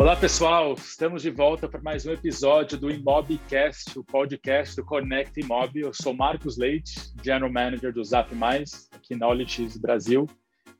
[0.00, 0.74] Olá, pessoal.
[0.74, 5.80] Estamos de volta para mais um episódio do Imobcast, o podcast do Connect Imob.
[5.80, 10.24] Eu sou Marcos Leite, General Manager do Zap Mais, aqui na Olitis Brasil,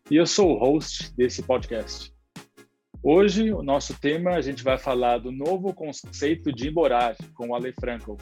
[0.08, 2.14] e eu sou o host desse podcast.
[3.02, 7.56] Hoje, o nosso tema, a gente vai falar do novo conceito de morar com o
[7.56, 8.16] Ale Frankel.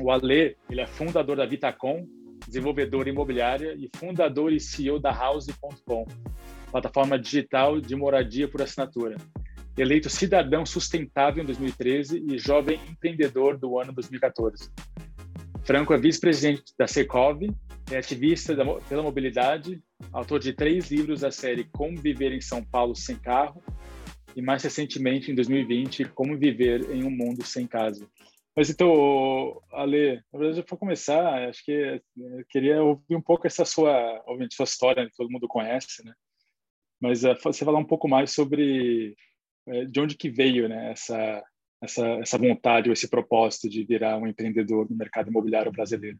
[0.00, 2.06] O Ale, ele é fundador da Vitacom,
[2.48, 6.06] desenvolvedor imobiliária e fundador e CEO da House.com,
[6.70, 9.18] plataforma digital de moradia por assinatura
[9.76, 14.70] eleito cidadão sustentável em 2013 e jovem empreendedor do ano 2014.
[15.64, 17.42] Franco é vice-presidente da Secov,
[17.90, 18.54] é ativista
[18.88, 23.62] pela mobilidade, autor de três livros da série Como Viver em São Paulo Sem Carro
[24.34, 28.08] e, mais recentemente, em 2020, Como Viver em um Mundo Sem Casa.
[28.56, 33.64] Mas então, Ale, na verdade, para começar, acho que eu queria ouvir um pouco essa
[33.66, 36.14] sua, sua história, que todo mundo conhece, né?
[36.98, 39.14] Mas uh, você falar um pouco mais sobre
[39.88, 41.44] de onde que veio né, essa,
[41.82, 46.18] essa, essa vontade ou esse propósito de virar um empreendedor no mercado imobiliário brasileiro?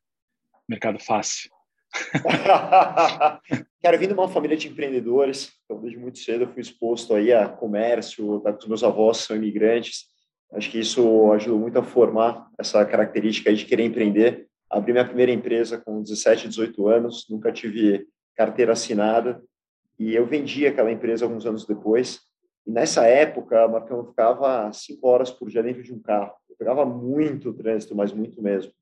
[0.68, 1.50] Mercado fácil.
[3.80, 5.52] Quero vir de uma família de empreendedores.
[5.64, 9.36] Então, desde muito cedo eu fui exposto aí a comércio, tá, os meus avós são
[9.36, 10.06] imigrantes.
[10.52, 14.46] Acho que isso ajudou muito a formar essa característica de querer empreender.
[14.70, 19.42] Abri minha primeira empresa com 17, 18 anos, nunca tive carteira assinada
[19.98, 22.20] e eu vendi aquela empresa alguns anos depois.
[22.66, 26.32] E nessa época, Marcão, eu ficava cinco horas por dia dentro de um carro.
[26.50, 28.72] Eu pegava muito trânsito, mas muito mesmo.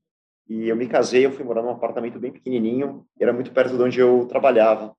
[0.48, 3.82] E eu me casei, eu fui morar num apartamento bem pequenininho, era muito perto de
[3.82, 4.94] onde eu trabalhava.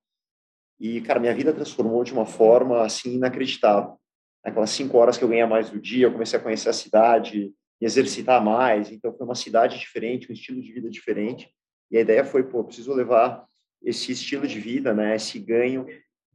[0.78, 3.98] E, cara, minha vida transformou de uma forma, assim, inacreditável.
[4.44, 7.52] Aquelas cinco horas que eu ganhei mais do dia, eu comecei a conhecer a cidade,
[7.80, 8.92] me exercitar mais.
[8.92, 11.50] Então, foi uma cidade diferente, um estilo de vida diferente.
[11.90, 13.46] E a ideia foi, pô, preciso levar
[13.82, 15.86] esse estilo de vida, né, esse ganho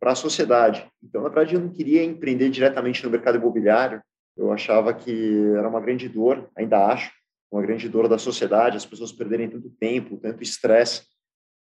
[0.02, 0.91] para a sociedade.
[1.03, 4.02] Então, na verdade, eu não queria empreender diretamente no mercado imobiliário.
[4.35, 7.11] Eu achava que era uma grande dor, ainda acho,
[7.52, 11.03] uma grande dor da sociedade, as pessoas perderem tanto tempo, tanto estresse.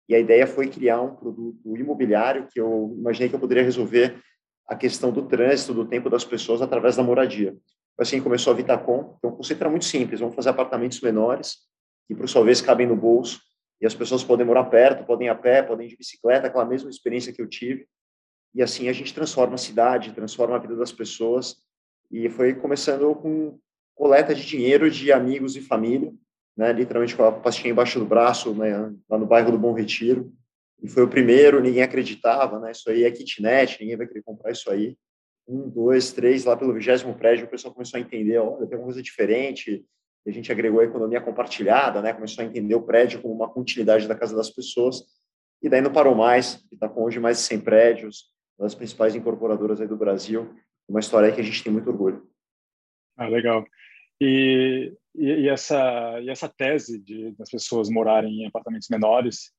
[0.09, 4.23] E a ideia foi criar um produto imobiliário que eu imaginei que eu poderia resolver
[4.69, 7.57] a questão do trânsito, do tempo das pessoas através da moradia.
[7.99, 9.17] Assim começou a Vitacom.
[9.19, 11.57] Então, o conceito era muito simples: vamos fazer apartamentos menores,
[12.07, 13.41] que por sua vez cabem no bolso,
[13.81, 16.65] e as pessoas podem morar perto, podem ir a pé, podem ir de bicicleta, aquela
[16.65, 17.89] mesma experiência que eu tive
[18.55, 21.57] e assim a gente transforma a cidade, transforma a vida das pessoas.
[22.11, 23.59] E foi começando com
[23.95, 26.13] coleta de dinheiro de amigos e família,
[26.57, 30.33] né, literalmente com a pastinha embaixo do braço, né, lá no bairro do Bom Retiro.
[30.83, 34.51] E foi o primeiro, ninguém acreditava, né, isso aí é kitnet, ninguém vai querer comprar
[34.51, 34.97] isso aí.
[35.47, 38.85] Um, dois, três, lá pelo vigésimo prédio, o pessoal começou a entender, olha, tem uma
[38.85, 39.85] coisa diferente,
[40.25, 43.49] e a gente agregou a economia compartilhada, né, começou a entender o prédio como uma
[43.49, 45.05] continuidade da casa das pessoas,
[45.63, 48.31] e daí não parou mais, está com hoje mais de 100 prédios,
[48.61, 50.55] uma das principais incorporadoras aí do Brasil,
[50.87, 52.29] uma história que a gente tem muito orgulho.
[53.17, 53.65] Ah, legal.
[54.21, 59.51] E, e, e essa, e essa tese de das pessoas morarem em apartamentos menores,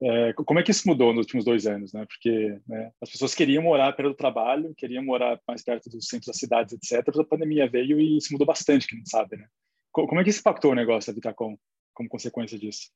[0.00, 2.06] é, como é que isso mudou nos últimos dois anos, né?
[2.06, 6.28] Porque né, as pessoas queriam morar perto do trabalho, queriam morar mais perto dos centros
[6.28, 7.04] das cidades, etc.
[7.08, 9.48] Mas a pandemia veio e isso mudou bastante, quem não sabe, né?
[9.90, 11.58] Como é que isso impactou o negócio da Vitacom
[11.92, 12.92] como consequência disso?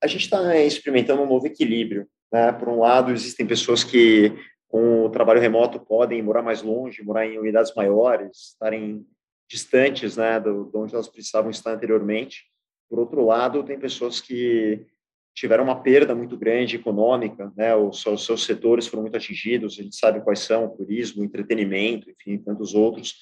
[0.00, 2.50] A gente está experimentando um novo equilíbrio né?
[2.50, 4.32] Por um lado, existem pessoas que,
[4.66, 9.06] com o trabalho remoto, podem morar mais longe, morar em unidades maiores, estarem
[9.48, 12.42] distantes né, de onde elas precisavam estar anteriormente.
[12.90, 14.84] Por outro lado, tem pessoas que
[15.32, 17.74] tiveram uma perda muito grande econômica, né?
[17.76, 22.74] Os, seus setores foram muito atingidos, a gente sabe quais são, turismo, entretenimento, enfim, tantos
[22.74, 23.14] outros,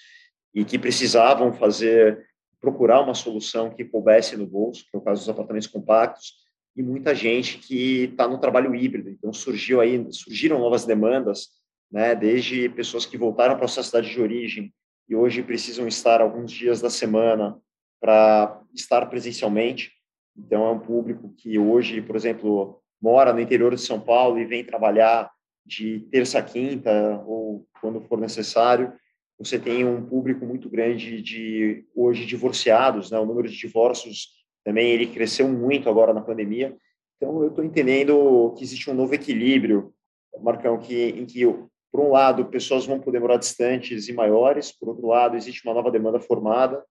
[0.54, 2.26] e que precisavam fazer,
[2.58, 6.34] procurar uma solução que coubesse no bolso, que é o caso dos apartamentos compactos,
[6.76, 9.10] e muita gente que está no trabalho híbrido.
[9.10, 11.48] Então surgiu aí, surgiram novas demandas,
[11.90, 12.14] né?
[12.14, 14.72] Desde pessoas que voltaram para a sua cidade de origem
[15.08, 17.58] e hoje precisam estar alguns dias da semana
[18.00, 19.92] para estar presencialmente.
[20.36, 24.46] Então é um público que hoje, por exemplo, mora no interior de São Paulo e
[24.46, 25.30] vem trabalhar
[25.64, 28.92] de terça a quinta ou quando for necessário.
[29.38, 33.18] Você tem um público muito grande de hoje divorciados, né?
[33.18, 36.76] O número de divórcios também ele cresceu muito agora na pandemia.
[37.16, 39.92] Então, eu estou entendendo que existe um novo equilíbrio,
[40.40, 41.44] Marcão, que, em que,
[41.90, 45.74] por um lado, pessoas vão poder morar distantes e maiores, por outro lado, existe uma
[45.74, 46.84] nova demanda formada,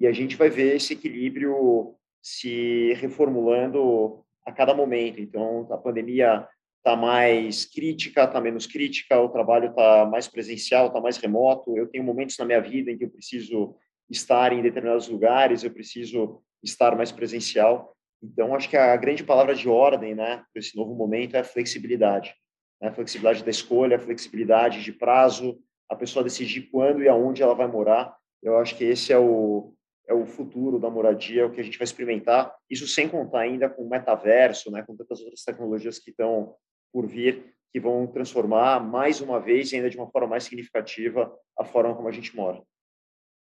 [0.00, 5.20] e a gente vai ver esse equilíbrio se reformulando a cada momento.
[5.20, 6.48] Então, a pandemia
[6.78, 11.76] está mais crítica, está menos crítica, o trabalho está mais presencial, está mais remoto.
[11.76, 13.74] Eu tenho momentos na minha vida em que eu preciso
[14.10, 17.94] estar em determinados lugares, eu preciso estar mais presencial.
[18.22, 21.44] Então, acho que a grande palavra de ordem, né, para esse novo momento é a
[21.44, 22.34] flexibilidade.
[22.80, 22.88] Né?
[22.88, 27.54] A flexibilidade da escolha, a flexibilidade de prazo, a pessoa decidir quando e aonde ela
[27.54, 28.16] vai morar.
[28.42, 29.74] Eu acho que esse é o,
[30.08, 32.54] é o futuro da moradia, é o que a gente vai experimentar.
[32.68, 36.54] Isso sem contar ainda com o metaverso, né, com tantas outras tecnologias que estão
[36.92, 41.36] por vir, que vão transformar mais uma vez e ainda de uma forma mais significativa
[41.58, 42.62] a forma como a gente mora.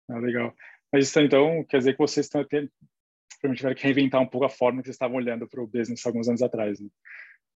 [0.09, 0.53] Ah, legal.
[0.91, 2.41] Mas então quer dizer que vocês estão
[3.39, 6.05] tendo, tiveram que reinventar um pouco a forma que vocês estavam olhando para o business
[6.05, 6.79] alguns anos atrás.
[6.79, 6.89] Né?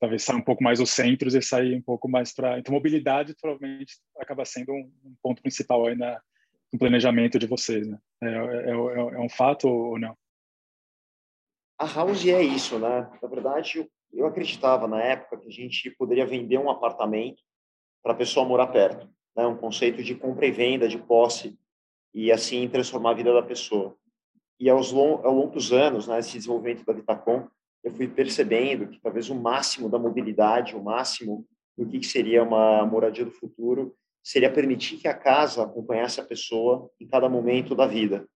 [0.01, 2.59] Talvez sair um pouco mais os centros e sair um pouco mais para.
[2.59, 6.21] Então, mobilidade provavelmente acaba sendo um, um ponto principal aí na,
[6.73, 7.87] no planejamento de vocês.
[7.87, 7.99] Né?
[8.23, 10.17] É, é, é, é um fato ou não?
[11.79, 13.11] A House é isso, né?
[13.21, 17.43] Na verdade, eu acreditava na época que a gente poderia vender um apartamento
[18.03, 19.47] para a pessoa morar perto, né?
[19.47, 21.59] Um conceito de compra e venda, de posse
[22.13, 23.97] e assim transformar a vida da pessoa.
[24.59, 27.49] E aos long, ao longo dos anos, né, desenvolvimento da Vitacom,
[27.83, 31.47] eu fui percebendo que talvez o máximo da mobilidade, o máximo
[31.77, 36.91] do que seria uma moradia do futuro, seria permitir que a casa acompanhasse a pessoa
[36.99, 38.27] em cada momento da vida.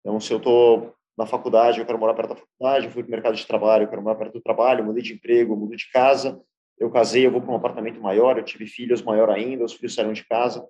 [0.00, 3.08] Então, se eu estou na faculdade, eu quero morar perto da faculdade, eu fui para
[3.08, 5.90] o mercado de trabalho, eu quero morar perto do trabalho, mudei de emprego, mudei de
[5.90, 6.40] casa,
[6.78, 9.94] eu casei, eu vou para um apartamento maior, eu tive filhos maior ainda, os filhos
[9.94, 10.66] saíram de casa.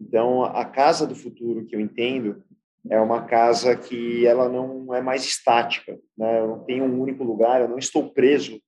[0.00, 2.44] Então, a casa do futuro que eu entendo
[2.90, 6.40] é uma casa que ela não é mais estática, né?
[6.40, 8.60] Eu não tenho um único lugar, eu não estou preso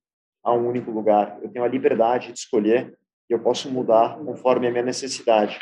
[0.43, 1.39] a um único lugar.
[1.41, 2.97] Eu tenho a liberdade de escolher
[3.29, 5.57] e eu posso mudar conforme a minha necessidade.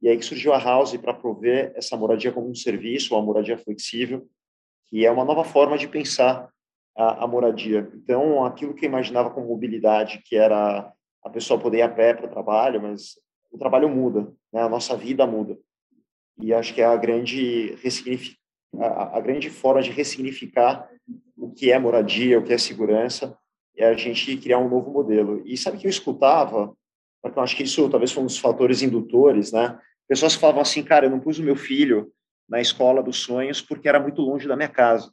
[0.00, 3.58] E aí que surgiu a House para prover essa moradia como um serviço, uma moradia
[3.58, 4.26] flexível,
[4.86, 6.48] que é uma nova forma de pensar
[6.96, 7.90] a, a moradia.
[7.94, 10.92] Então, aquilo que eu imaginava como mobilidade, que era
[11.24, 13.18] a pessoa poder ir a pé para o trabalho, mas
[13.50, 14.62] o trabalho muda, né?
[14.62, 15.58] a nossa vida muda.
[16.40, 17.76] E acho que é a grande,
[18.78, 20.88] a, a grande forma de ressignificar
[21.36, 23.36] o que é moradia, o que é segurança,
[23.76, 25.42] é a gente criar um novo modelo.
[25.44, 26.74] E sabe que eu escutava,
[27.22, 29.78] porque eu acho que isso talvez foi um dos fatores indutores, né?
[30.08, 32.12] Pessoas falavam assim, cara, eu não pus o meu filho
[32.48, 35.12] na escola dos sonhos porque era muito longe da minha casa.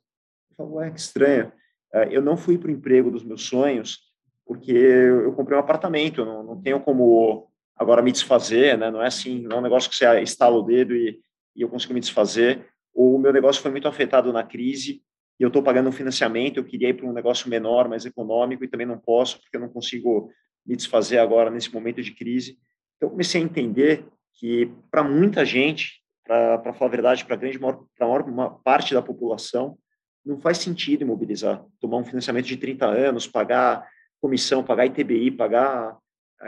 [0.51, 1.51] Eu falava, ué, que estranho.
[1.93, 3.99] É, eu não fui para o emprego dos meus sonhos
[4.45, 8.89] porque eu comprei um apartamento, eu não, não tenho como agora me desfazer, né?
[8.89, 11.19] Não é assim, não é um negócio que você estala o dedo e,
[11.55, 12.67] e eu consigo me desfazer.
[12.93, 15.01] O meu negócio foi muito afetado na crise
[15.39, 16.57] e eu estou pagando um financiamento.
[16.57, 19.61] Eu queria ir para um negócio menor, mais econômico e também não posso porque eu
[19.61, 20.31] não consigo
[20.65, 22.57] me desfazer agora nesse momento de crise.
[22.95, 27.59] Então, comecei a entender que para muita gente, para falar a verdade, para a grande
[27.59, 27.85] maior,
[28.27, 29.77] maior parte da população,
[30.25, 33.87] não faz sentido imobilizar, tomar um financiamento de 30 anos, pagar
[34.19, 35.97] comissão, pagar ITBI, pagar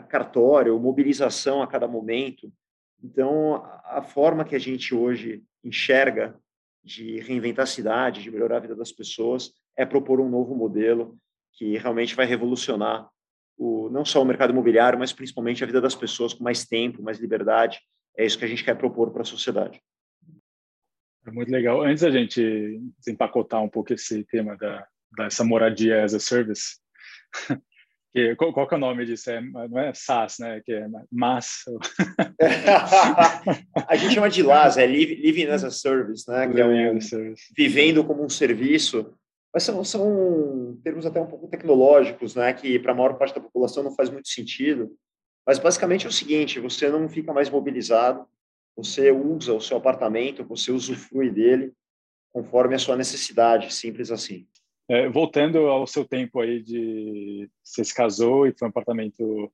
[0.02, 2.52] cartório, mobilização a cada momento.
[3.04, 6.36] Então, a forma que a gente hoje enxerga
[6.84, 11.18] de reinventar a cidade, de melhorar a vida das pessoas, é propor um novo modelo
[11.54, 13.10] que realmente vai revolucionar
[13.58, 17.02] o, não só o mercado imobiliário, mas principalmente a vida das pessoas com mais tempo,
[17.02, 17.80] mais liberdade.
[18.16, 19.82] É isso que a gente quer propor para a sociedade.
[21.26, 21.82] É muito legal.
[21.82, 26.80] Antes da gente desempacotar um pouco esse tema da dessa moradia as a service,
[28.13, 29.30] que, qual, qual que é o nome disso?
[29.30, 30.62] É, não é SaaS, né?
[30.65, 31.65] Que é MAS.
[33.88, 36.48] a gente chama de LAS, é Living as a Service, né?
[36.48, 37.00] Que é um,
[37.56, 39.13] vivendo como um serviço.
[39.54, 42.54] Mas são, são termos até um pouco tecnológicos, né?
[42.54, 44.95] Que para a maior parte da população não faz muito sentido.
[45.45, 48.25] Mas basicamente é o seguinte: você não fica mais mobilizado,
[48.75, 51.74] você usa o seu apartamento, você usufrui dele
[52.32, 54.46] conforme a sua necessidade, simples assim.
[54.89, 59.51] É, voltando ao seu tempo aí de você se casou e foi um apartamento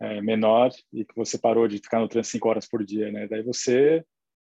[0.00, 3.26] é, menor e que você parou de ficar no trânsito cinco horas por dia, né?
[3.26, 4.04] Daí você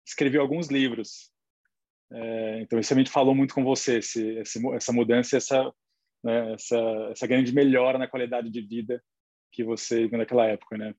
[0.06, 1.30] escreveu alguns livros.
[2.11, 5.73] É, então isso também falou muito com você, esse, esse, essa mudança, essa,
[6.23, 6.78] né, essa,
[7.11, 9.02] essa grande melhora na qualidade de vida
[9.52, 10.94] que você viu naquela época, né?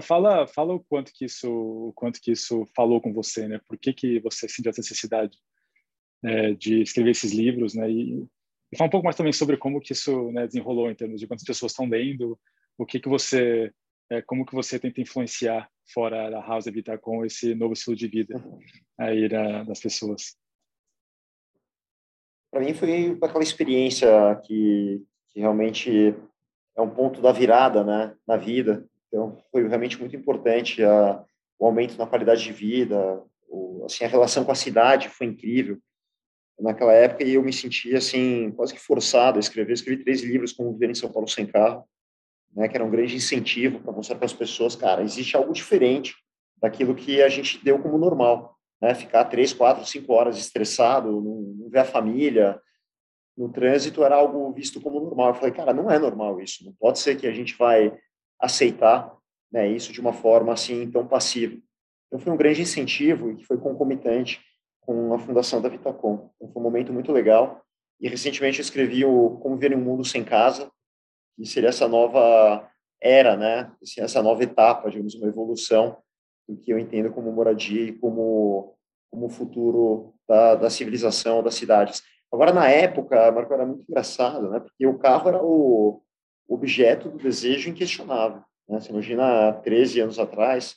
[0.00, 3.60] Fala, fala o quanto que isso, o quanto que isso falou com você, né?
[3.68, 5.36] Por que que você sentiu essa necessidade
[6.24, 7.90] é, de escrever esses livros, né?
[7.90, 8.26] E
[8.74, 11.44] fala um pouco mais também sobre como que isso né, desenrolou em termos de quantas
[11.44, 12.38] pessoas estão lendo,
[12.78, 13.72] o que que você,
[14.10, 18.08] é, como que você tenta influenciar fora da House Habitat com esse novo estilo de
[18.08, 18.42] vida
[18.98, 20.36] aí da, das pessoas.
[22.50, 24.08] Para mim foi aquela experiência
[24.44, 26.14] que, que realmente
[26.76, 28.88] é um ponto da virada, né, na vida.
[29.08, 31.24] Então foi realmente muito importante a,
[31.58, 35.78] o aumento na qualidade de vida, o, assim a relação com a cidade foi incrível
[36.58, 39.70] naquela época e eu me sentia assim quase que forçado a escrever.
[39.70, 41.84] Eu escrevi três livros como Viver em São Paulo sem carro,
[42.54, 46.14] né, que era um grande incentivo para mostrar para as pessoas, cara, existe algo diferente
[46.60, 48.94] daquilo que a gente deu como normal, né?
[48.94, 52.60] Ficar três, quatro, cinco horas estressado, não, não ver a família
[53.36, 55.28] no trânsito era algo visto como normal.
[55.28, 56.64] Eu falei, cara, não é normal isso.
[56.64, 57.92] Não pode ser que a gente vai
[58.40, 59.14] aceitar
[59.52, 61.56] né, isso de uma forma assim tão passiva.
[62.06, 64.40] Então, foi um grande incentivo e foi concomitante
[64.84, 66.30] com a fundação da Vitacom.
[66.36, 67.62] Então, foi um momento muito legal.
[68.00, 70.70] E recentemente eu escrevi o Como Ver um Mundo Sem Casa,
[71.36, 72.68] que seria essa nova
[73.00, 73.72] era, né?
[73.82, 75.96] Assim, essa nova etapa, digamos, uma evolução
[76.48, 78.74] do que eu entendo como moradia e como
[79.10, 82.02] como futuro da, da civilização, das cidades.
[82.32, 84.58] Agora, na época, Marco, era muito engraçado, né?
[84.58, 86.02] Porque o carro era o
[86.48, 88.42] objeto do desejo inquestionável.
[88.68, 88.80] Né?
[88.80, 90.76] Você imagina, há 13 anos atrás,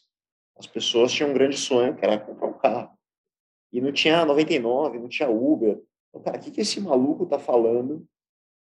[0.56, 2.97] as pessoas tinham um grande sonho, que era comprar um carro.
[3.72, 5.82] E não tinha 99, não tinha Uber.
[6.10, 8.06] Então, cara, o que, que esse maluco está falando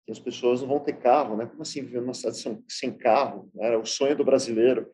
[0.05, 1.47] que as pessoas não vão ter carro, né?
[1.47, 3.51] Como assim viver numa cidade sem, carro?
[3.59, 4.91] Era o sonho do brasileiro.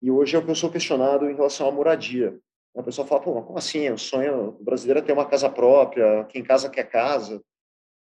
[0.00, 2.38] E hoje é o que eu sou questionado em relação à moradia.
[2.76, 3.88] A pessoa fala, pô, como assim?
[3.90, 7.42] O sonho do brasileiro é ter uma casa própria, quem casa quer casa.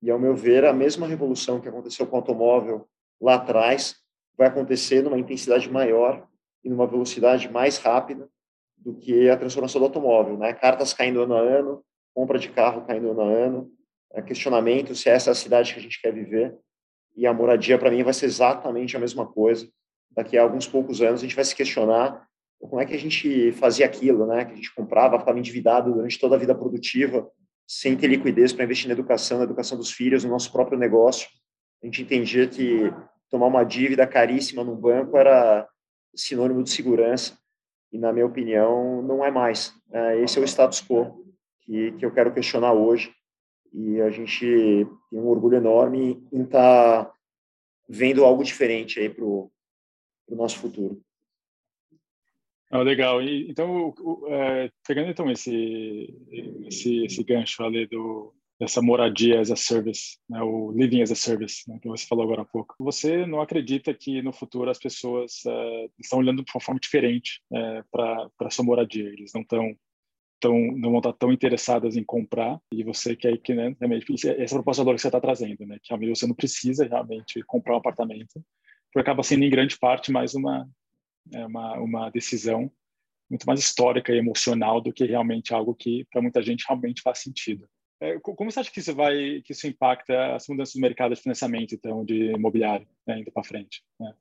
[0.02, 2.88] E, ao meu ver, a mesma revolução que aconteceu com o automóvel
[3.20, 3.96] lá atrás
[4.36, 6.26] vai acontecer numa intensidade maior
[6.64, 8.28] e numa velocidade mais rápida
[8.84, 10.52] do que a transformação do automóvel, né?
[10.52, 11.82] Cartas caindo ano a ano,
[12.14, 13.72] compra de carro caindo ano a ano,
[14.12, 16.54] é questionamento se essa é a cidade que a gente quer viver.
[17.16, 19.66] E a moradia, para mim, vai ser exatamente a mesma coisa.
[20.10, 22.26] Daqui a alguns poucos anos, a gente vai se questionar
[22.60, 24.44] como é que a gente fazia aquilo, né?
[24.44, 27.28] Que a gente comprava, ficava endividado durante toda a vida produtiva,
[27.66, 31.28] sem ter liquidez para investir na educação, na educação dos filhos, no nosso próprio negócio.
[31.82, 32.92] A gente entendia que
[33.30, 35.66] tomar uma dívida caríssima num banco era
[36.14, 37.36] sinônimo de segurança
[37.94, 39.72] e, na minha opinião, não é mais.
[39.88, 40.20] Né?
[40.20, 41.24] Esse é o status quo
[41.60, 43.14] que, que eu quero questionar hoje
[43.72, 44.44] e a gente
[45.08, 47.14] tem um orgulho enorme em estar tá
[47.88, 49.50] vendo algo diferente aí para o
[50.30, 51.00] nosso futuro.
[52.68, 53.22] Ah, legal.
[53.22, 56.12] E, então, o, é, pegando então esse,
[56.66, 58.34] esse, esse gancho ali do,
[58.64, 62.25] dessa moradia as a service, né, o living as a service, né, que você falou
[62.25, 62.75] agora há pouco.
[62.80, 67.40] Você não acredita que no futuro as pessoas uh, estão olhando de uma forma diferente
[67.50, 69.04] uh, é, para a sua moradia?
[69.04, 69.76] Eles não estão
[70.40, 74.54] tão, não vão estar tão interessadas em comprar e você quer que né, realmente essa
[74.54, 78.42] proposta que você está trazendo, né, que realmente você não precisa realmente comprar um apartamento,
[78.92, 80.68] porque acaba sendo em grande parte mais uma
[81.33, 82.71] é uma, uma decisão
[83.30, 87.18] muito mais histórica e emocional do que realmente algo que para muita gente realmente faz
[87.21, 87.66] sentido.
[88.04, 91.23] É, como você acha que isso vai, que isso impacta as mudanças do mercado de
[91.23, 93.82] financiamento, então, de imobiliário, né, indo para frente?
[93.99, 94.12] Né?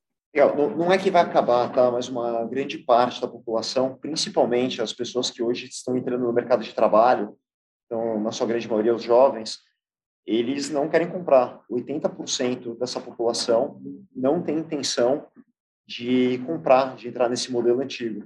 [0.78, 1.92] Não, é que vai acabar, tá?
[1.92, 6.64] Mas uma grande parte da população, principalmente as pessoas que hoje estão entrando no mercado
[6.64, 7.38] de trabalho,
[7.86, 9.60] então, na sua grande maioria, os jovens,
[10.26, 11.62] eles não querem comprar.
[11.70, 13.82] 80% dessa população
[14.16, 15.28] não tem intenção
[15.86, 18.26] de comprar, de entrar nesse modelo antigo.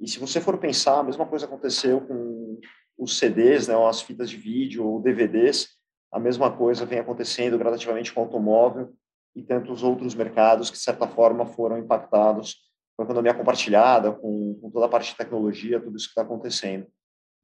[0.00, 2.60] E se você for pensar, a mesma coisa aconteceu com
[2.96, 5.68] os CDs, né, as fitas de vídeo ou DVDs,
[6.12, 8.92] a mesma coisa vem acontecendo gradativamente com o automóvel
[9.34, 12.56] e tantos outros mercados que, de certa forma, foram impactados
[12.96, 16.22] com a economia compartilhada, com, com toda a parte de tecnologia, tudo isso que está
[16.22, 16.86] acontecendo.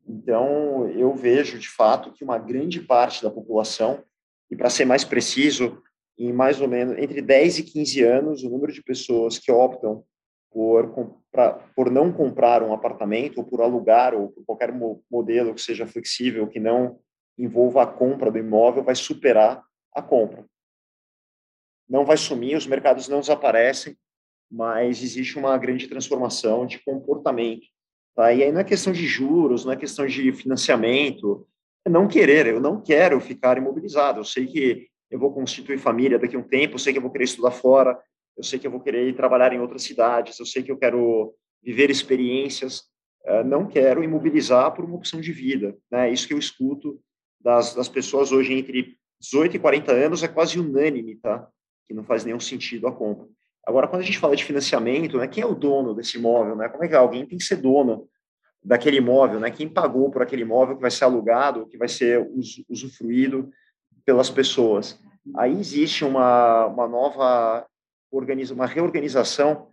[0.06, 4.02] Então, eu vejo, de fato, que uma grande parte da população,
[4.50, 5.82] e para ser mais preciso,
[6.16, 10.04] em mais ou menos entre 10 e 15 anos, o número de pessoas que optam
[10.50, 10.92] por,
[11.74, 14.72] por não comprar um apartamento, ou por alugar, ou por qualquer
[15.10, 16.98] modelo que seja flexível, que não
[17.38, 19.62] envolva a compra do imóvel, vai superar
[19.94, 20.44] a compra.
[21.88, 23.96] Não vai sumir, os mercados não desaparecem,
[24.50, 27.66] mas existe uma grande transformação de comportamento.
[28.14, 28.32] Tá?
[28.32, 31.46] E aí não é questão de juros, não é questão de financiamento,
[31.84, 34.20] é não querer, eu não quero ficar imobilizado.
[34.20, 37.02] Eu sei que eu vou constituir família daqui a um tempo, eu sei que eu
[37.02, 37.98] vou querer estudar fora,
[38.40, 40.78] eu sei que eu vou querer ir trabalhar em outras cidades, eu sei que eu
[40.78, 42.84] quero viver experiências,
[43.26, 45.76] uh, não quero imobilizar por uma opção de vida.
[45.90, 46.10] Né?
[46.10, 46.98] Isso que eu escuto
[47.38, 51.46] das, das pessoas hoje entre 18 e 40 anos é quase unânime, tá?
[51.86, 53.28] Que não faz nenhum sentido a compra.
[53.66, 56.56] Agora, quando a gente fala de financiamento, né, quem é o dono desse imóvel?
[56.56, 56.66] Né?
[56.70, 58.08] Como é que alguém tem que ser dono
[58.64, 59.38] daquele imóvel?
[59.38, 59.50] Né?
[59.50, 62.26] Quem pagou por aquele imóvel que vai ser alugado, que vai ser
[62.70, 63.50] usufruído
[64.06, 64.98] pelas pessoas.
[65.36, 67.66] Aí existe uma, uma nova
[68.10, 69.68] organiza, uma reorganização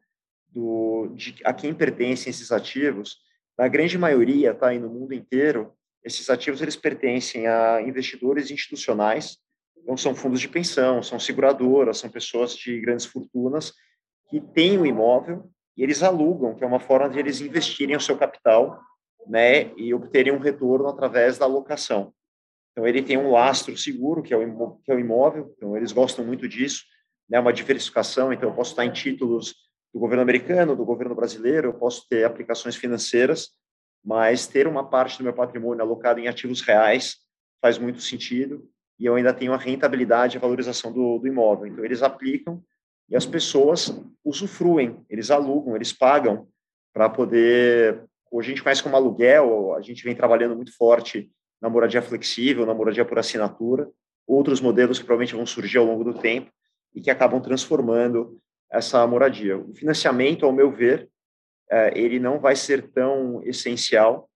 [0.50, 3.18] do, de a quem pertencem esses ativos.
[3.58, 9.38] Na grande maioria, tá, aí no mundo inteiro, esses ativos eles pertencem a investidores institucionais,
[9.86, 13.74] não são fundos de pensão, são seguradoras, são pessoas de grandes fortunas
[14.30, 17.96] que têm o um imóvel e eles alugam, que é uma forma de eles investirem
[17.96, 18.80] o seu capital,
[19.28, 22.14] né, e obterem um retorno através da locação.
[22.72, 25.92] Então, ele tem um lastro seguro, que é o, que é o imóvel, então eles
[25.92, 26.84] gostam muito disso,
[27.30, 29.54] né, uma diversificação, então eu posso estar em títulos
[29.94, 33.50] do governo americano, do governo brasileiro, eu posso ter aplicações financeiras,
[34.04, 37.18] mas ter uma parte do meu patrimônio alocado em ativos reais
[37.62, 38.70] faz muito sentido,
[39.00, 41.68] e eu ainda tenho a rentabilidade, a valorização do, do imóvel.
[41.68, 42.64] Então, eles aplicam
[43.10, 43.94] e as pessoas
[44.24, 46.48] usufruem, eles alugam, eles pagam
[46.94, 51.32] para poder hoje a gente conhece como aluguel, a gente vem trabalhando muito forte
[51.62, 53.90] na moradia flexível, na moradia por assinatura,
[54.28, 56.52] outros modelos que provavelmente vão surgir ao longo do tempo
[56.94, 58.40] e que acabam transformando
[58.72, 59.58] essa moradia.
[59.58, 61.10] O financiamento, ao meu ver,
[61.70, 64.30] é, ele não vai ser tão essencial,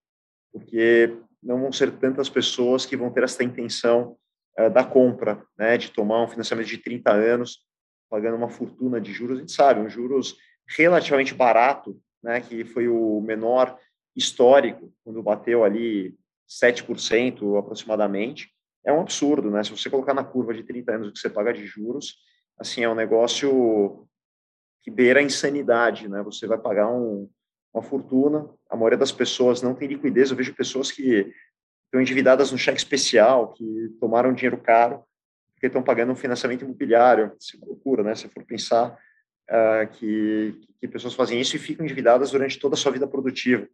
[0.51, 4.17] porque não vão ser tantas pessoas que vão ter essa intenção
[4.57, 7.65] é, da compra, né, de tomar um financiamento de 30 anos,
[8.09, 10.35] pagando uma fortuna de juros, a gente sabe, um juros
[10.67, 13.77] relativamente barato, né, que foi o menor
[14.15, 16.15] histórico, quando bateu ali
[16.47, 18.49] 7% aproximadamente,
[18.85, 19.63] é um absurdo, né?
[19.63, 22.17] Se você colocar na curva de 30 anos o que você paga de juros,
[22.61, 24.07] assim, é um negócio
[24.83, 26.21] que beira a insanidade, né?
[26.23, 27.29] Você vai pagar um,
[27.73, 31.33] uma fortuna, a maioria das pessoas não tem liquidez, eu vejo pessoas que
[31.85, 35.03] estão endividadas no cheque especial, que tomaram dinheiro caro,
[35.53, 38.15] porque estão pagando um financiamento imobiliário, isso é né?
[38.15, 38.97] Se for pensar
[39.49, 43.67] uh, que, que pessoas fazem isso e ficam endividadas durante toda a sua vida produtiva.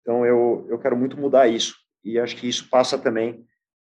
[0.00, 3.44] Então, eu, eu quero muito mudar isso, e acho que isso passa também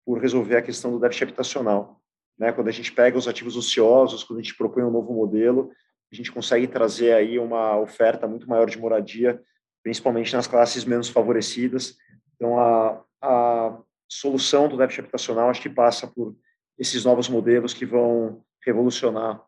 [0.06, 2.02] por resolver a questão do déficit habitacional.
[2.38, 2.52] Né?
[2.52, 5.72] Quando a gente pega os ativos ociosos, quando a gente propõe um novo modelo,
[6.12, 9.42] a gente consegue trazer aí uma oferta muito maior de moradia,
[9.84, 11.98] principalmente nas classes menos favorecidas.
[12.36, 16.36] Então, a, a solução do déficit habitacional acho que passa por
[16.78, 19.44] esses novos modelos que vão revolucionar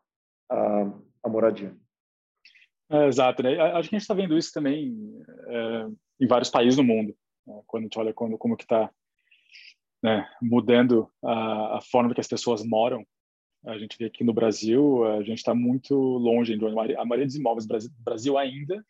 [0.50, 0.92] a,
[1.22, 1.74] a moradia.
[2.90, 3.58] É, exato, né?
[3.60, 5.86] Acho que a gente está vendo isso também é,
[6.20, 7.14] em vários países do mundo.
[7.46, 7.62] Né?
[7.66, 8.90] Quando a gente olha como, como que está
[10.02, 13.04] né, mudando a, a, forma que as pessoas moram.
[13.66, 17.26] A gente vê que no Brasil a gente está muito longe de onde a maioria
[17.26, 18.84] dos imóveis no Brasil ainda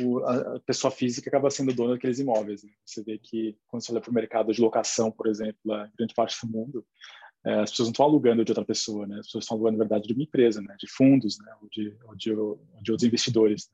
[0.00, 2.64] o, a pessoa física acaba sendo dona daqueles imóveis.
[2.64, 2.70] Né?
[2.84, 6.14] Você vê que quando você olha para o mercado de locação, por exemplo, lá, grande
[6.14, 6.84] parte do mundo,
[7.44, 9.18] é, as pessoas não estão alugando de outra pessoa, né?
[9.18, 10.74] As pessoas estão alugando, na verdade, de uma empresa, né?
[10.78, 11.52] De fundos, né?
[11.60, 13.70] Ou de, ou de, ou de outros investidores.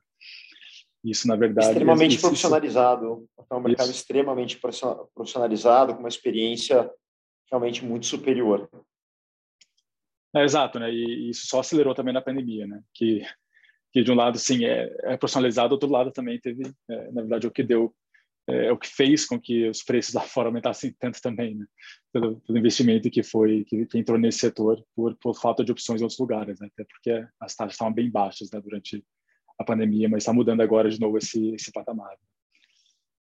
[1.03, 1.69] Isso, na verdade...
[1.69, 3.27] Extremamente profissionalizado.
[3.49, 3.99] É um mercado isso.
[3.99, 4.59] extremamente
[5.13, 6.89] profissionalizado, com uma experiência
[7.49, 8.69] realmente muito superior.
[10.35, 10.91] É, exato, né?
[10.91, 12.81] E isso só acelerou também na pandemia, né?
[12.93, 13.21] Que,
[13.91, 17.21] que de um lado, sim, é, é profissionalizado, do outro lado também teve, é, na
[17.21, 17.93] verdade, o que deu,
[18.47, 21.65] é, o que fez com que os preços lá fora aumentassem tanto também, né?
[22.13, 25.99] Pelo, pelo investimento que foi, que, que, entrou nesse setor por, por falta de opções
[25.99, 26.69] em outros lugares, né?
[26.71, 28.61] Até porque as taxas estavam bem baixas, né?
[28.61, 29.03] Durante
[29.61, 32.15] a pandemia, mas está mudando agora de novo esse, esse patamar.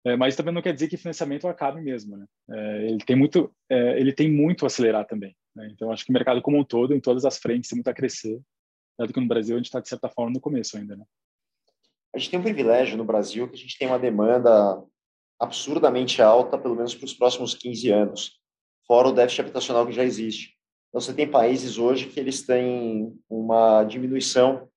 [0.05, 2.27] É, mas também não quer dizer que financiamento acabe mesmo, né?
[2.51, 5.37] É, ele tem muito, é, ele tem muito a acelerar também.
[5.55, 5.69] Né?
[5.73, 7.95] Então acho que o mercado como um todo, em todas as frentes, tem muito a
[7.95, 8.41] crescer.
[8.99, 11.05] Dado que no Brasil a gente está de certa forma no começo ainda, né?
[12.15, 14.83] A gente tem um privilégio no Brasil que a gente tem uma demanda
[15.39, 18.41] absurdamente alta, pelo menos para os próximos 15 anos,
[18.87, 20.57] fora o déficit habitacional que já existe.
[20.89, 24.69] Então, você tem países hoje que eles têm uma diminuição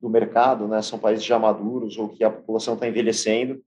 [0.00, 0.80] do mercado, né?
[0.82, 3.60] São países já maduros ou que a população está envelhecendo.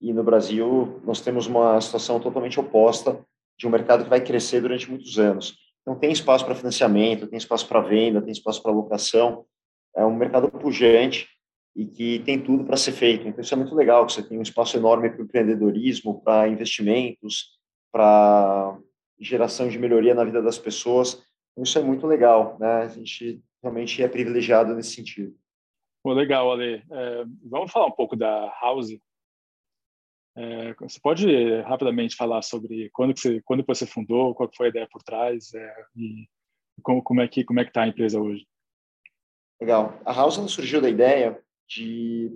[0.00, 3.18] E no Brasil nós temos uma situação totalmente oposta
[3.58, 5.56] de um mercado que vai crescer durante muitos anos.
[5.82, 9.44] Então tem espaço para financiamento, tem espaço para venda, tem espaço para locação.
[9.94, 11.28] É um mercado pujante
[11.74, 13.28] e que tem tudo para ser feito.
[13.28, 17.56] Então isso é muito legal, que você tem um espaço enorme para empreendedorismo, para investimentos,
[17.92, 18.76] para
[19.18, 21.22] geração de melhoria na vida das pessoas.
[21.52, 22.82] Então, isso é muito legal, né?
[22.82, 25.34] A gente realmente é privilegiado nesse sentido.
[26.14, 26.84] Legal, Ale.
[26.90, 28.98] É, vamos falar um pouco da House.
[30.36, 34.70] É, você pode rapidamente falar sobre quando que você, quando você fundou, qual foi a
[34.70, 36.28] ideia por trás é, e
[36.82, 38.46] como, como é que como é que está a empresa hoje?
[39.60, 39.98] Legal.
[40.04, 42.30] A House surgiu da ideia de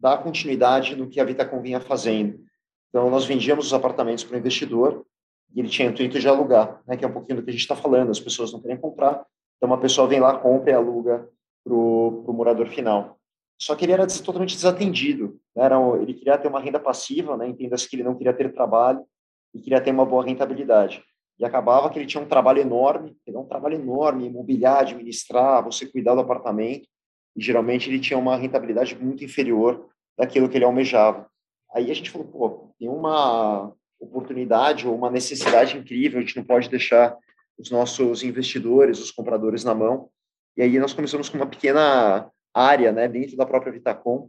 [0.00, 2.44] dar continuidade no que a Vitacom vinha fazendo.
[2.88, 5.06] Então, nós vendíamos os apartamentos para o investidor
[5.54, 7.52] e ele tinha o intuito de alugar, né, que é um pouquinho do que a
[7.52, 8.10] gente está falando.
[8.10, 9.24] As pessoas não querem comprar,
[9.56, 11.28] então uma pessoa vem lá, compra e aluga
[11.64, 13.18] para o morador final.
[13.60, 15.38] Só que ele era totalmente desatendido.
[15.54, 15.64] Né?
[15.64, 17.48] Era, ele queria ter uma renda passiva, né?
[17.48, 19.04] entenda-se que ele não queria ter trabalho
[19.52, 21.02] e queria ter uma boa rentabilidade.
[21.38, 26.14] E acabava que ele tinha um trabalho enorme, um trabalho enorme, imobiliar, administrar, você cuidar
[26.14, 26.88] do apartamento,
[27.36, 31.28] e geralmente ele tinha uma rentabilidade muito inferior daquilo que ele almejava.
[31.72, 36.44] Aí a gente falou, pô, tem uma oportunidade ou uma necessidade incrível, a gente não
[36.44, 37.16] pode deixar
[37.56, 40.08] os nossos investidores, os compradores na mão,
[40.58, 44.28] e aí nós começamos com uma pequena área, né, dentro da própria Vitacom,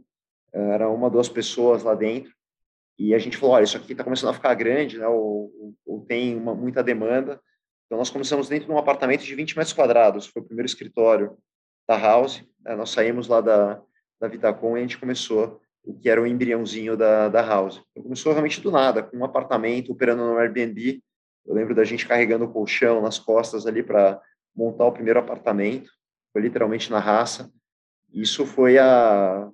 [0.52, 2.32] era uma, duas pessoas lá dentro,
[2.96, 6.00] e a gente falou, olha, isso aqui está começando a ficar grande, né, ou, ou
[6.06, 7.40] tem uma, muita demanda,
[7.84, 11.36] então nós começamos dentro de um apartamento de 20 metros quadrados, foi o primeiro escritório
[11.88, 13.82] da House, né, nós saímos lá da,
[14.20, 17.82] da Vitacom e a gente começou o que era o embriãozinho da, da House.
[17.90, 21.02] Então, começou realmente do nada, com um apartamento operando no Airbnb,
[21.44, 24.22] eu lembro da gente carregando o colchão nas costas ali para
[24.54, 25.90] montar o primeiro apartamento,
[26.32, 27.52] foi literalmente na raça.
[28.12, 29.50] Isso foi há,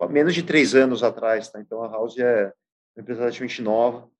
[0.00, 1.60] há menos de três anos atrás, tá?
[1.60, 2.52] Então a House é
[2.96, 4.10] uma empresa relativamente nova,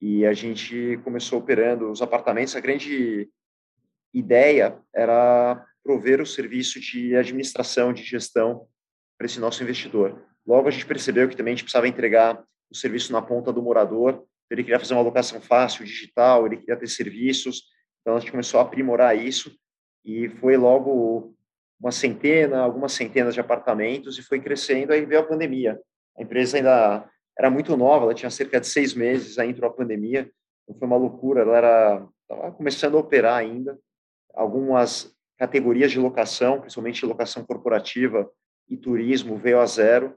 [0.00, 2.54] e a gente começou operando os apartamentos.
[2.54, 3.28] A grande
[4.14, 8.66] ideia era prover o serviço de administração, de gestão
[9.16, 10.24] para esse nosso investidor.
[10.46, 13.62] Logo, a gente percebeu que também a gente precisava entregar o serviço na ponta do
[13.62, 17.64] morador, ele queria fazer uma locação fácil, digital, ele queria ter serviços,
[18.00, 19.54] então a gente começou a aprimorar isso
[20.04, 21.34] e foi logo
[21.80, 25.80] uma centena, algumas centenas de apartamentos e foi crescendo, aí veio a pandemia.
[26.18, 29.72] A empresa ainda era muito nova, ela tinha cerca de seis meses, aí entrou a
[29.72, 30.30] pandemia,
[30.64, 33.78] então foi uma loucura, ela estava começando a operar ainda,
[34.34, 38.28] algumas categorias de locação, principalmente locação corporativa
[38.68, 40.16] e turismo, veio a zero,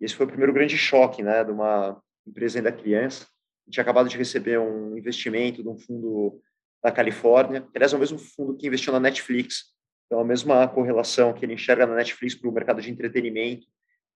[0.00, 3.26] e esse foi o primeiro grande choque, né, de uma empresa ainda criança.
[3.66, 6.40] A gente acabado de receber um investimento de um fundo
[6.82, 9.75] da Califórnia, aliás, é o mesmo fundo que investiu na Netflix,
[10.06, 13.66] então a mesma correlação que ele enxerga na Netflix para o mercado de entretenimento,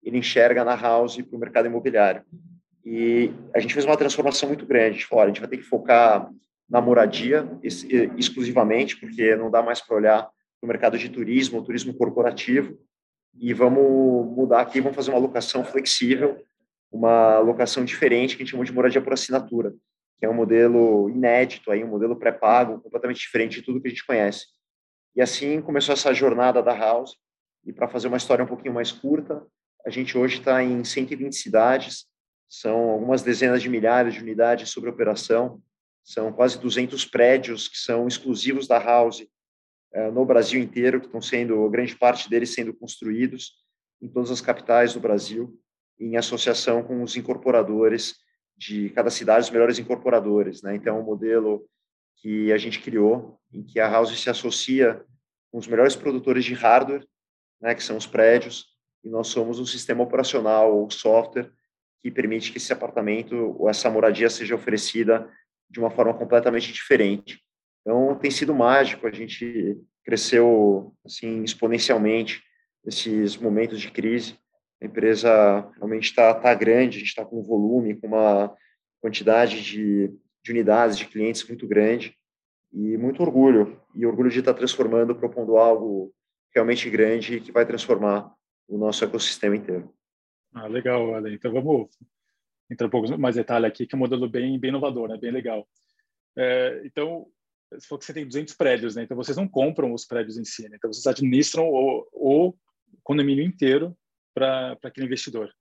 [0.02, 2.22] ele enxerga na House para o mercado imobiliário.
[2.84, 4.88] E a gente fez uma transformação muito grande.
[4.88, 6.30] A gente falou, a gente vai ter que focar
[6.68, 7.46] na moradia
[8.16, 12.78] exclusivamente, porque não dá mais para olhar para o mercado de turismo, o turismo corporativo,
[13.38, 16.38] e vamos mudar aqui, vamos fazer uma locação flexível,
[16.92, 19.74] uma locação diferente que a gente chama de moradia por assinatura,
[20.18, 23.90] que é um modelo inédito, aí, um modelo pré-pago, completamente diferente de tudo que a
[23.90, 24.46] gente conhece.
[25.14, 27.16] E assim começou essa jornada da House,
[27.64, 29.44] e para fazer uma história um pouquinho mais curta,
[29.84, 32.06] a gente hoje está em 120 cidades,
[32.48, 35.60] são algumas dezenas de milhares de unidades sobre operação,
[36.02, 39.26] são quase 200 prédios que são exclusivos da House
[39.92, 43.52] eh, no Brasil inteiro, que estão sendo, grande parte deles sendo construídos
[44.00, 45.58] em todas as capitais do Brasil,
[45.98, 48.16] em associação com os incorporadores
[48.56, 50.62] de cada cidade, os melhores incorporadores.
[50.62, 50.74] Né?
[50.74, 51.68] Então, um modelo
[52.20, 55.02] que a gente criou, em que a House se associa
[55.50, 57.06] com os melhores produtores de hardware,
[57.60, 58.66] né, que são os prédios,
[59.02, 61.50] e nós somos um sistema operacional ou software
[62.02, 65.30] que permite que esse apartamento ou essa moradia seja oferecida
[65.68, 67.40] de uma forma completamente diferente.
[67.80, 72.42] Então, tem sido mágico, a gente cresceu assim exponencialmente
[72.84, 74.38] nesses momentos de crise.
[74.82, 78.54] A empresa realmente está tá grande, a gente está com um volume, com uma
[79.00, 80.10] quantidade de,
[80.42, 82.16] de unidades, de clientes muito grande
[82.72, 83.80] e muito orgulho.
[83.94, 86.12] E orgulho de estar transformando, propondo algo
[86.54, 88.32] realmente grande que vai transformar
[88.68, 89.92] o nosso ecossistema inteiro.
[90.54, 91.34] Ah, legal, Ale.
[91.34, 91.88] Então vamos
[92.70, 95.16] entrar um pouco mais detalhe aqui, que é um modelo bem, bem inovador, né?
[95.16, 95.68] bem legal.
[96.36, 97.26] É, então,
[97.72, 99.02] você falou que você tem 200 prédios, né?
[99.02, 100.76] Então vocês não compram os prédios em si, né?
[100.76, 102.54] Então vocês administram o, o
[103.02, 103.96] condomínio inteiro
[104.34, 105.52] para aquele investidor,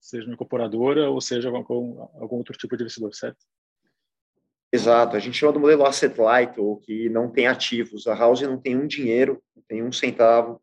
[0.00, 3.38] seja uma incorporadora ou seja algum, algum outro tipo de investidor, certo?
[4.76, 8.06] Exato, a gente chama do modelo asset light, ou que não tem ativos.
[8.06, 10.60] A House não tem um dinheiro, não tem um centavo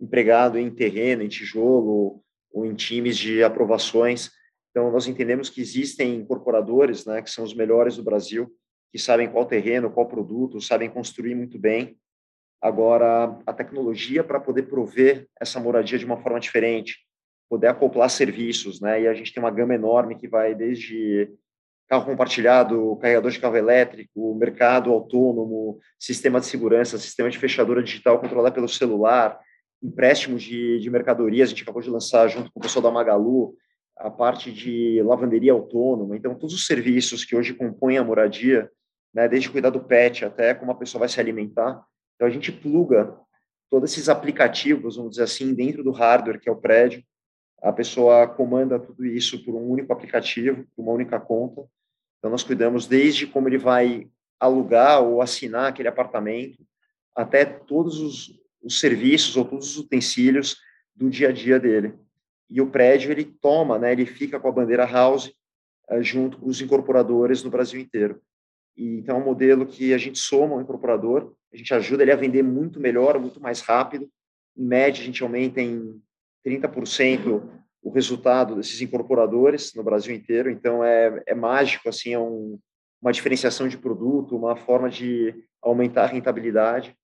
[0.00, 4.30] empregado em terreno, em tijolo ou em times de aprovações.
[4.70, 8.50] Então, nós entendemos que existem incorporadores, né, que são os melhores do Brasil,
[8.90, 11.98] que sabem qual terreno, qual produto, sabem construir muito bem.
[12.62, 16.96] Agora, a tecnologia para poder prover essa moradia de uma forma diferente,
[17.46, 19.02] poder acoplar serviços, né?
[19.02, 21.30] E a gente tem uma gama enorme que vai desde
[21.90, 28.20] carro compartilhado, carregador de carro elétrico, mercado autônomo, sistema de segurança, sistema de fechadura digital
[28.20, 29.40] controlado pelo celular,
[29.82, 33.56] empréstimos de, de mercadorias, a gente acabou de lançar junto com o pessoal da Magalu,
[33.96, 36.16] a parte de lavanderia autônoma.
[36.16, 38.70] Então, todos os serviços que hoje compõem a moradia,
[39.12, 41.82] né, desde cuidar do pet até como a pessoa vai se alimentar.
[42.14, 43.16] Então, a gente pluga
[43.68, 47.02] todos esses aplicativos, vamos dizer assim, dentro do hardware, que é o prédio.
[47.60, 51.62] A pessoa comanda tudo isso por um único aplicativo, por uma única conta.
[52.20, 54.06] Então, nós cuidamos desde como ele vai
[54.38, 56.62] alugar ou assinar aquele apartamento,
[57.16, 60.58] até todos os, os serviços ou todos os utensílios
[60.94, 61.94] do dia a dia dele.
[62.48, 65.32] E o prédio, ele toma, né, ele fica com a bandeira House
[65.88, 68.20] eh, junto com os incorporadores no Brasil inteiro.
[68.76, 72.12] E, então, é um modelo que a gente soma o incorporador, a gente ajuda ele
[72.12, 74.10] a vender muito melhor, muito mais rápido.
[74.56, 76.00] Em média, a gente aumenta em
[76.46, 80.50] 30% o resultado desses incorporadores no Brasil inteiro.
[80.50, 82.58] Então, é, é mágico, assim, é um,
[83.00, 86.94] uma diferenciação de produto, uma forma de aumentar a rentabilidade.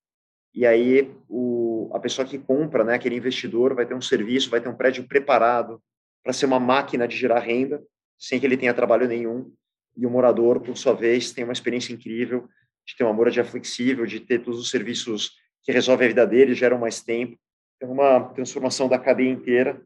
[0.55, 4.61] E aí, o, a pessoa que compra, né, aquele investidor, vai ter um serviço, vai
[4.61, 5.83] ter um prédio preparado
[6.23, 7.83] para ser uma máquina de gerar renda,
[8.19, 9.53] sem que ele tenha trabalho nenhum
[9.97, 12.47] e o morador, por sua vez, tem uma experiência incrível
[12.87, 15.33] de ter uma moradia flexível, de ter todos os serviços
[15.65, 17.37] que resolvem a vida dele, geram mais tempo.
[17.81, 19.81] É uma transformação da cadeia inteira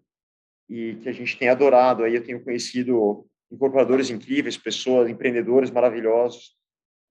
[0.70, 2.04] e que a gente tem adorado.
[2.04, 6.54] Aí eu tenho conhecido incorporadores incríveis, pessoas, empreendedores maravilhosos.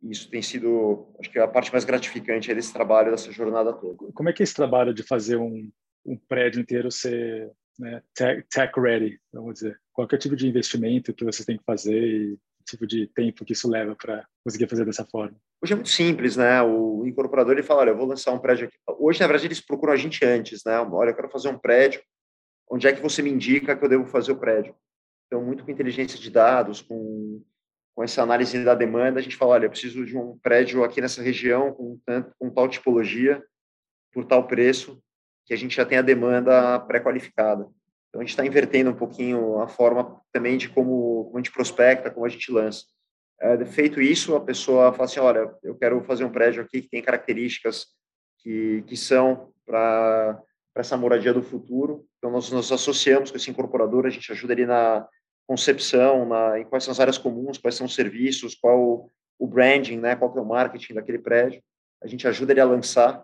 [0.02, 3.74] E isso tem sido, acho que é a parte mais gratificante desse trabalho, dessa jornada
[3.74, 4.12] toda.
[4.14, 5.70] Como é que é esse trabalho de fazer um,
[6.06, 9.78] um prédio inteiro ser né, tech, tech ready, vamos dizer?
[9.92, 13.70] Qualquer tipo de investimento que você tem que fazer e tipo de tempo que isso
[13.70, 15.36] leva para conseguir fazer dessa forma?
[15.62, 16.62] Hoje é muito simples, né?
[16.62, 18.78] O incorporador ele fala, olha, eu vou lançar um prédio aqui.
[18.98, 20.80] Hoje, na verdade, eles procuram a gente antes, né?
[20.80, 22.02] Olha, eu quero fazer um prédio.
[22.70, 24.76] Onde é que você me indica que eu devo fazer o prédio?
[25.28, 27.44] Então, muito com inteligência de dados, com,
[27.96, 31.02] com essa análise da demanda, a gente fala, olha, eu preciso de um prédio aqui
[31.02, 33.44] nessa região com, tanto, com tal tipologia,
[34.12, 35.02] por tal preço,
[35.46, 37.68] que a gente já tem a demanda pré-qualificada.
[38.10, 41.52] Então, a gente está invertendo um pouquinho a forma também de como, como a gente
[41.52, 42.86] prospecta, como a gente lança.
[43.40, 46.90] É, feito isso, a pessoa fala assim, olha, eu quero fazer um prédio aqui que
[46.90, 47.88] tem características
[48.40, 50.42] que, que são para
[50.76, 52.06] essa moradia do futuro.
[52.20, 55.08] Então, nós nos associamos com esse incorporador, a gente ajuda ele na
[55.48, 59.98] concepção, na, em quais são as áreas comuns, quais são os serviços, qual o branding,
[59.98, 61.64] né, qual é o marketing daquele prédio.
[62.04, 63.24] A gente ajuda ele a lançar,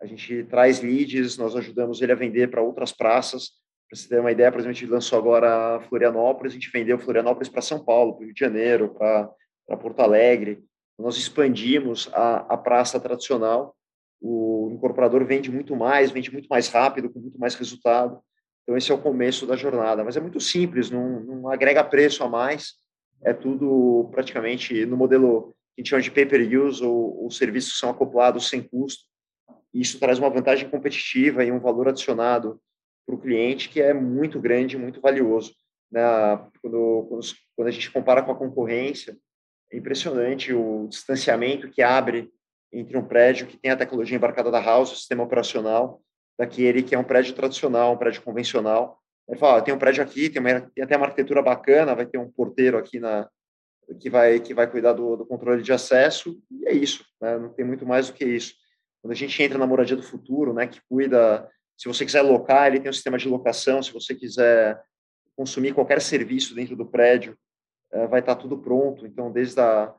[0.00, 3.52] a gente traz leads, nós ajudamos ele a vender para outras praças,
[3.88, 6.98] para você ter uma ideia, por exemplo, a gente lançou agora Florianópolis, a gente vendeu
[6.98, 10.64] Florianópolis para São Paulo, para Rio de Janeiro, para Porto Alegre.
[10.98, 13.74] Nós expandimos a, a praça tradicional.
[14.20, 18.20] O incorporador vende muito mais, vende muito mais rápido, com muito mais resultado.
[18.62, 20.02] Então, esse é o começo da jornada.
[20.02, 22.74] Mas é muito simples, não, não agrega preço a mais.
[23.22, 27.78] É tudo praticamente no modelo que a gente chama de pay-per-use, ou, ou serviços que
[27.78, 29.04] são acoplados sem custo.
[29.72, 32.60] Isso traz uma vantagem competitiva e um valor adicionado
[33.04, 35.54] para o cliente que é muito grande, muito valioso.
[35.90, 36.00] Né?
[36.62, 37.20] Quando, quando,
[37.56, 39.16] quando a gente compara com a concorrência,
[39.72, 42.30] é impressionante o distanciamento que abre
[42.74, 46.00] entre um prédio que tem a tecnologia embarcada da House, o sistema operacional,
[46.38, 48.98] daquele que é um prédio tradicional, um prédio convencional.
[49.28, 52.18] Ele fala, tem um prédio aqui, tem, uma, tem, até uma arquitetura bacana, vai ter
[52.18, 53.28] um porteiro aqui na
[54.00, 57.36] que vai que vai cuidar do, do controle de acesso e é isso, né?
[57.36, 58.54] não tem muito mais do que isso.
[59.02, 62.66] Quando a gente entra na moradia do futuro, né, que cuida se você quiser locar,
[62.66, 63.82] ele tem um sistema de locação.
[63.82, 64.80] Se você quiser
[65.36, 67.36] consumir qualquer serviço dentro do prédio,
[67.92, 69.06] é, vai estar tudo pronto.
[69.06, 69.92] Então, desde a,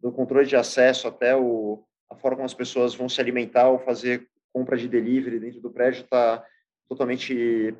[0.00, 3.78] do controle de acesso até o, a forma como as pessoas vão se alimentar ou
[3.78, 6.44] fazer compra de delivery dentro do prédio está
[6.88, 7.76] totalmente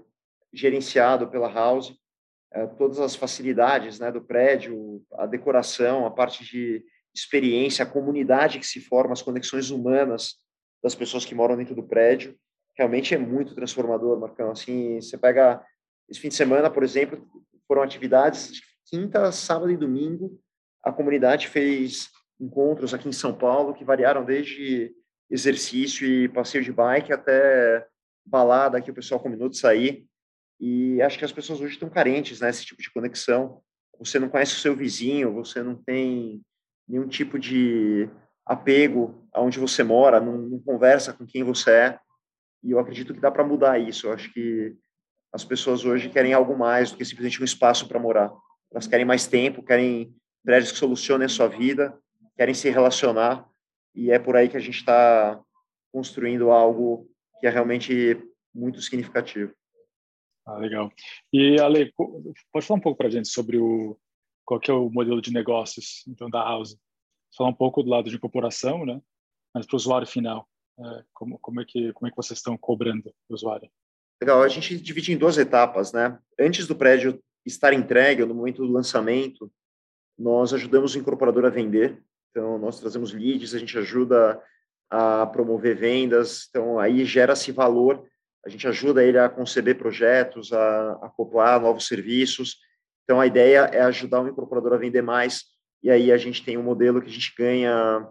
[0.53, 1.95] gerenciado pela House.
[2.53, 8.59] É, todas as facilidades né, do prédio, a decoração, a parte de experiência, a comunidade
[8.59, 10.37] que se forma, as conexões humanas
[10.83, 12.39] das pessoas que moram dentro do prédio
[12.79, 14.53] realmente é muito transformador, Marcão.
[14.53, 15.63] Assim, você pega
[16.09, 17.27] esse fim de semana, por exemplo,
[17.67, 20.41] foram atividades de quinta, sábado e domingo.
[20.83, 22.09] A comunidade fez
[22.41, 24.93] encontros aqui em São Paulo que variaram desde
[25.31, 27.87] exercício e passeio de bike até
[28.25, 30.07] balada que o pessoal combinou de sair.
[30.61, 33.61] E acho que as pessoas hoje estão carentes nesse né, tipo de conexão.
[33.99, 36.43] Você não conhece o seu vizinho, você não tem
[36.87, 38.09] nenhum tipo de
[38.45, 42.01] apego aonde você mora, não, não conversa com quem você é.
[42.63, 44.07] E eu acredito que dá para mudar isso.
[44.07, 44.75] Eu acho que
[45.33, 48.33] as pessoas hoje querem algo mais do que simplesmente um espaço para morar.
[48.73, 51.97] Elas querem mais tempo, querem prédios que solucionem a sua vida,
[52.39, 53.47] querem se relacionar.
[53.95, 55.39] E é por aí que a gente está
[55.93, 58.17] construindo algo que é realmente
[58.55, 59.53] muito significativo.
[60.47, 60.91] Ah, legal.
[61.31, 61.93] E, Ale,
[62.51, 63.99] pode falar um pouco para a gente sobre o,
[64.47, 66.79] qual que é o modelo de negócios então, da House?
[67.37, 68.99] Falar um pouco do lado de incorporação, né?
[69.55, 70.49] mas para o usuário final.
[70.79, 73.69] É, como, como, é que, como é que vocês estão cobrando o usuário?
[74.23, 76.19] Legal, a gente divide em duas etapas, né?
[76.39, 79.51] Antes do prédio estar entregue, no momento do lançamento,
[80.17, 82.03] nós ajudamos o incorporador a vender.
[82.39, 84.41] Então, nós trazemos leads, a gente ajuda
[84.89, 86.47] a promover vendas.
[86.49, 88.07] Então, aí gera-se valor.
[88.47, 92.59] A gente ajuda ele a conceber projetos, a acoplar novos serviços.
[93.03, 95.47] Então, a ideia é ajudar o incorporador a vender mais.
[95.83, 98.09] E aí a gente tem um modelo que a gente ganha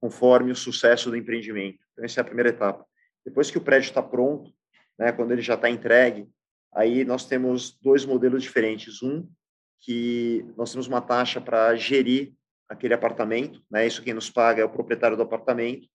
[0.00, 1.80] conforme o sucesso do empreendimento.
[1.92, 2.86] Então, essa é a primeira etapa.
[3.26, 4.52] Depois que o prédio está pronto,
[4.96, 6.28] né, quando ele já está entregue,
[6.72, 9.02] aí nós temos dois modelos diferentes.
[9.02, 9.28] Um,
[9.80, 12.32] que nós temos uma taxa para gerir
[12.68, 15.88] aquele apartamento, né, isso quem nos paga é o proprietário do apartamento.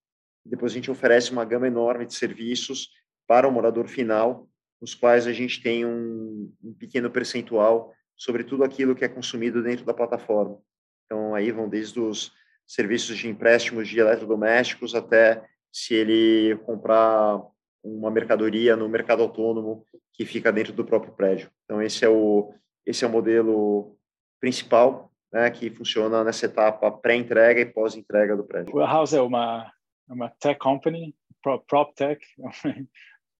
[0.46, 2.90] Depois a gente oferece uma gama enorme de serviços
[3.28, 4.48] para o morador final,
[4.82, 9.62] nos quais a gente tem um, um pequeno percentual sobre tudo aquilo que é consumido
[9.62, 10.60] dentro da plataforma.
[11.06, 12.32] Então, aí vão desde os
[12.68, 17.42] serviços de empréstimos de eletrodomésticos até se ele comprar
[17.84, 21.50] uma mercadoria no mercado autônomo que fica dentro do próprio prédio.
[21.66, 22.54] Então esse é o
[22.86, 23.96] esse é o modelo
[24.40, 28.80] principal, né, que funciona nessa etapa pré-entrega e pós-entrega do prédio.
[28.80, 29.72] A House é uma
[30.10, 32.52] uma tech company, prop tech, uma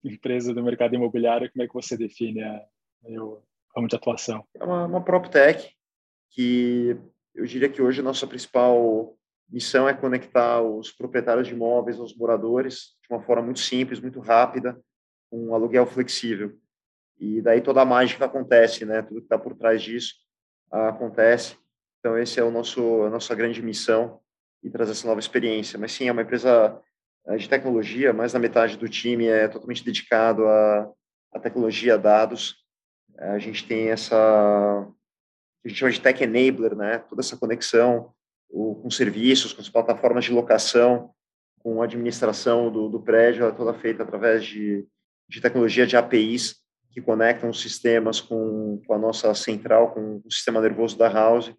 [0.04, 1.52] empresa do mercado imobiliário.
[1.52, 2.62] Como é que você define a,
[3.04, 3.42] o
[3.76, 4.46] ramo de atuação?
[4.56, 5.74] É uma, uma prop tech
[6.32, 6.96] que
[7.34, 9.16] eu diria que hoje a nossa principal
[9.50, 14.20] missão é conectar os proprietários de imóveis aos moradores de uma forma muito simples, muito
[14.20, 14.80] rápida,
[15.30, 16.56] com um aluguel flexível.
[17.20, 19.02] e daí toda a mágica acontece, né?
[19.02, 20.14] Tudo que está por trás disso
[20.72, 21.58] acontece.
[22.00, 24.20] Então, esse é o nosso, a nossa grande missão
[24.64, 25.78] e trazer essa nova experiência.
[25.78, 26.80] Mas sim, é uma empresa
[27.28, 30.92] eh, de tecnologia, mais da metade do time é totalmente dedicado à,
[31.34, 32.56] à tecnologia, dados.
[33.18, 37.00] A gente tem essa, a gente chama de tech enabler, né?
[37.00, 38.14] Toda essa conexão
[38.50, 41.12] o, com serviços, com as plataformas de locação,
[41.60, 44.88] com a administração do, do prédio, é toda feita através de,
[45.28, 46.56] de tecnologia de APIs
[46.92, 51.54] que conectam os sistemas com, com a nossa central, com o sistema nervoso da house,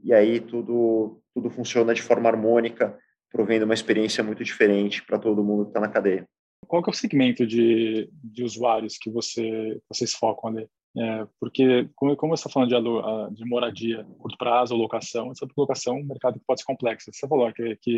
[0.00, 2.98] e aí tudo, tudo funciona de forma harmônica,
[3.30, 6.26] provendo uma experiência muito diferente para todo mundo que está na cadeia.
[6.66, 10.68] Qual que é o segmento de, de usuários que você, vocês focam ali?
[10.96, 15.96] É, porque, como, como você está falando de, de moradia, curto prazo, locação, essa locação
[15.96, 17.10] é um mercado que pode ser complexo.
[17.12, 17.96] Você falou que, que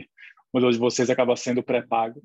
[0.53, 2.21] o modelo de vocês acaba sendo pré-pago,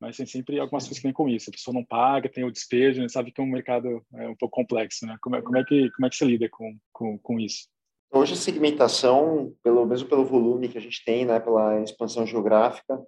[0.00, 1.50] mas tem sempre algumas coisas que vêm com isso.
[1.50, 3.08] A pessoa não paga, tem o despejo, né?
[3.08, 5.06] sabe que é um mercado é, um pouco complexo.
[5.06, 5.16] Né?
[5.20, 7.66] Como, é, como, é que, como é que você lida com, com, com isso?
[8.12, 13.00] Hoje a segmentação, pelo mesmo pelo volume que a gente tem, né, pela expansão geográfica,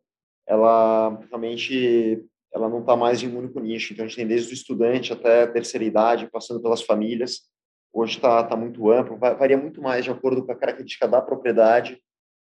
[0.46, 3.92] ela realmente ela não está mais em um único nicho.
[3.92, 7.42] Então a gente tem desde o estudante até a terceira idade, passando pelas famílias.
[7.92, 12.00] Hoje está tá muito amplo, varia muito mais de acordo com a característica da propriedade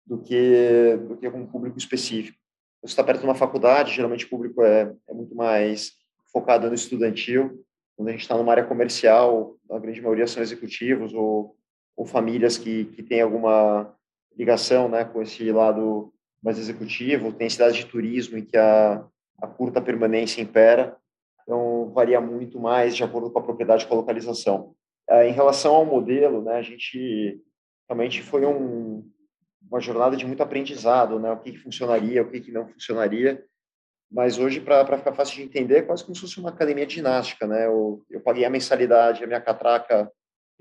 [0.06, 2.38] do que do que com um público específico.
[2.82, 5.92] Você está perto de uma faculdade, geralmente o público é, é muito mais
[6.32, 7.64] focado no estudantil.
[7.96, 11.56] Quando a gente está numa área comercial, a grande maioria são executivos ou,
[11.96, 13.94] ou famílias que, que têm alguma
[14.38, 17.34] ligação né, com esse lado mais executivo.
[17.34, 19.06] Tem cidades de turismo em que a,
[19.42, 20.98] a curta permanência impera.
[21.44, 24.74] Então, varia muito mais de acordo com a propriedade com a localização.
[25.10, 27.42] Ah, em relação ao modelo, né, a gente
[27.90, 29.06] realmente foi um,
[29.70, 31.32] uma jornada de muito aprendizado, né?
[31.32, 33.44] O que, que funcionaria, o que, que não funcionaria.
[34.10, 36.96] Mas hoje, para ficar fácil de entender, é quase como se fosse uma academia de
[36.96, 37.66] ginástica, né?
[37.66, 40.12] Eu, eu paguei a mensalidade, a minha catraca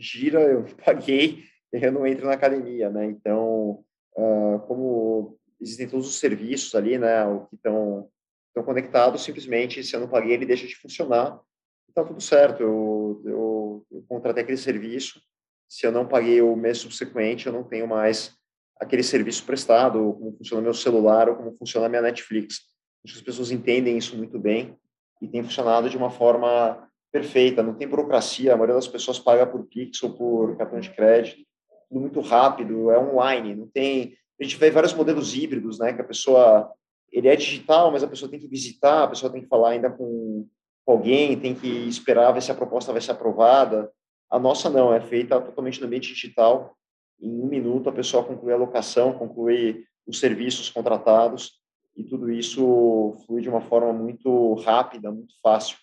[0.01, 3.07] gira, eu paguei eu não entro na academia, né?
[3.07, 3.85] Então,
[4.17, 7.25] uh, como existem todos os serviços ali, né?
[7.49, 8.09] Que estão
[8.49, 11.41] estão conectados, simplesmente, se eu não paguei, ele deixa de funcionar.
[11.89, 12.63] Está tudo certo.
[12.63, 15.21] Eu, eu, eu contratei aquele serviço.
[15.69, 18.35] Se eu não paguei o mês subsequente, eu não tenho mais
[18.81, 22.57] aquele serviço prestado, como funciona meu celular ou como funciona minha Netflix.
[23.05, 24.77] Acho que as pessoas entendem isso muito bem
[25.23, 29.47] e tem funcionado de uma forma perfeita, não tem burocracia, a maioria das pessoas paga
[29.47, 31.45] por Pix ou por cartão de crédito,
[31.89, 34.15] tudo muito rápido, é online, não tem...
[34.41, 36.73] A gente vê vários modelos híbridos, né, que a pessoa...
[37.13, 39.91] Ele é digital, mas a pessoa tem que visitar, a pessoa tem que falar ainda
[39.91, 40.47] com,
[40.85, 43.91] com alguém, tem que esperar ver se a proposta vai ser aprovada.
[44.31, 46.77] A nossa não, é feita totalmente no ambiente digital,
[47.21, 51.61] em um minuto a pessoa conclui a locação, conclui os serviços contratados
[51.97, 55.77] e tudo isso flui de uma forma muito rápida, muito fácil.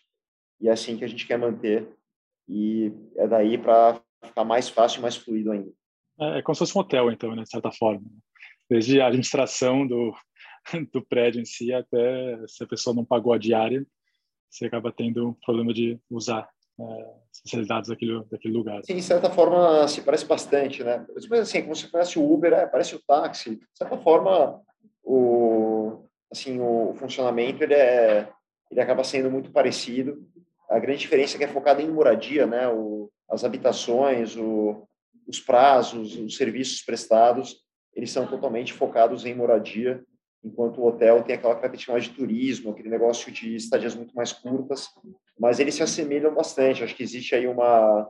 [0.59, 1.87] E é assim que a gente quer manter.
[2.47, 5.71] E é daí para ficar mais fácil e mais fluido ainda.
[6.19, 8.05] É, é como se fosse um hotel, então, né, de certa forma.
[8.69, 10.13] Desde a administração do,
[10.93, 13.85] do prédio em si até se a pessoa não pagou a diária,
[14.49, 18.81] você acaba tendo um problema de usar é, especialidades daquele, daquele lugar.
[18.83, 21.05] Sim, de certa forma se parece bastante, né?
[21.29, 23.55] Mas assim, como você conhece o Uber, é, parece o táxi.
[23.55, 24.61] De certa forma,
[25.03, 28.29] o assim o funcionamento ele é
[28.69, 30.27] ele acaba sendo muito parecido.
[30.69, 32.67] A grande diferença é que é focada em moradia, né?
[32.67, 34.87] O, as habitações, o,
[35.27, 37.57] os prazos, os serviços prestados,
[37.93, 40.03] eles são totalmente focados em moradia
[40.43, 44.31] enquanto o hotel tem aquela característica mais de turismo, aquele negócio de estadias muito mais
[44.31, 44.87] curtas,
[45.37, 46.83] mas eles se assemelham bastante.
[46.83, 48.09] Acho que existe aí uma,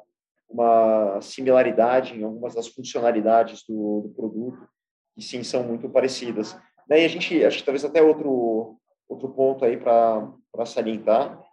[0.50, 4.67] uma similaridade em algumas das funcionalidades do, do produto,
[5.15, 6.58] que sim são muito parecidas.
[6.88, 8.78] Daí a gente, acho que talvez até outro,
[9.10, 11.43] outro ponto aí para salientar,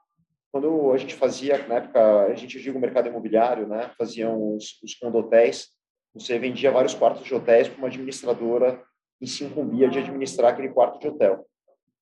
[0.54, 4.80] quando a gente fazia, na época, a gente diga o mercado imobiliário, né, faziam os,
[4.84, 5.70] os condotéis,
[6.14, 8.80] você vendia vários quartos de hotéis para uma administradora
[9.20, 11.44] e se incumbia de administrar aquele quarto de hotel.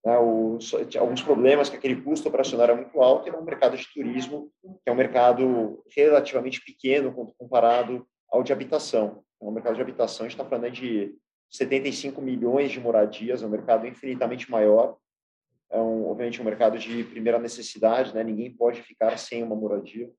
[0.04, 0.12] Né,
[1.00, 4.90] alguns problemas que aquele custo operacional era muito alto e um mercado de turismo, que
[4.90, 9.24] é um mercado relativamente pequeno comparado ao de habitação.
[9.40, 11.14] É um mercado de habitação, está falando de
[11.50, 14.98] 75 milhões de moradias, é um mercado infinitamente maior.
[15.72, 18.22] É, um, obviamente, um mercado de primeira necessidade, né?
[18.22, 20.10] ninguém pode ficar sem uma moradia.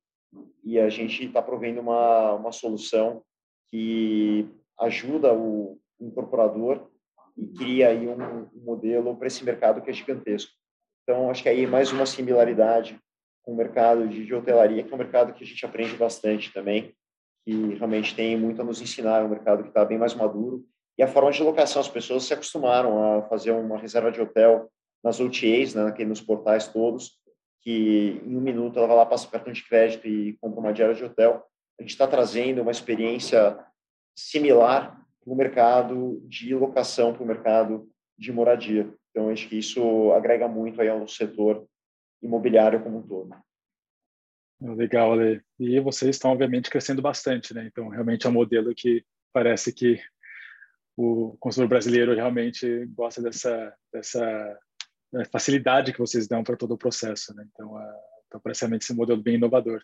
[0.64, 3.24] E a gente está provendo uma, uma solução
[3.70, 4.50] que
[4.80, 6.90] ajuda o, incorporador
[7.38, 8.14] e cria aí um,
[8.54, 10.52] um modelo para esse mercado que é gigantesco.
[11.04, 13.00] Então, acho que aí mais uma similaridade
[13.44, 16.54] com o mercado de, de hotelaria, que é um mercado que a gente aprende bastante
[16.54, 16.94] também,
[17.46, 20.66] que realmente tem muito a nos ensinar, é um mercado que está bem mais maduro.
[20.98, 24.72] E a forma de locação, as pessoas se acostumaram a fazer uma reserva de hotel
[25.04, 27.20] nas OTAs, né, nos portais todos,
[27.62, 30.74] que em um minuto ela vai lá, passa o cartão de crédito e compra uma
[30.74, 31.44] diária de hotel.
[31.80, 33.58] A gente está trazendo uma experiência
[34.16, 38.94] similar para o mercado de locação, para o mercado de moradia.
[39.10, 41.66] Então, acho que isso agrega muito aí ao setor
[42.22, 43.36] imobiliário como um todo.
[44.62, 45.42] Legal, Ale.
[45.60, 47.66] E vocês estão, obviamente, crescendo bastante, né?
[47.66, 50.00] Então, realmente é um modelo que parece que
[50.96, 54.60] o consumidor brasileiro realmente gosta dessa, dessa
[55.32, 57.46] facilidade que vocês dão para todo o processo, né?
[57.52, 57.94] Então, uh,
[58.28, 59.82] então parece esse modelo bem inovador.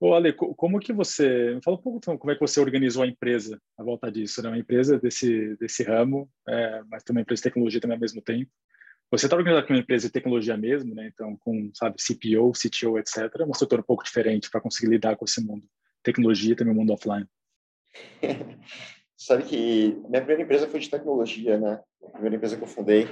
[0.00, 1.58] Ô, Ale, como que você...
[1.64, 4.48] Fala um pouco então, como é que você organizou a empresa à volta disso, né?
[4.48, 8.22] Uma empresa desse, desse ramo, é, mas também uma empresa de tecnologia também ao mesmo
[8.22, 8.50] tempo.
[9.10, 11.10] Você está organizado com uma empresa de tecnologia mesmo, né?
[11.12, 13.40] Então, com, sabe, CPO, CTO, etc.
[13.40, 15.66] É um setor um pouco diferente para conseguir lidar com esse mundo.
[16.02, 17.26] Tecnologia e também o mundo offline.
[19.16, 21.80] Sabe que minha primeira empresa foi de tecnologia, né?
[22.04, 23.08] A primeira empresa que eu fundei,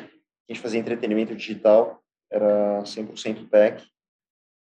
[0.48, 3.86] a gente fazia entretenimento digital, era 100% tech.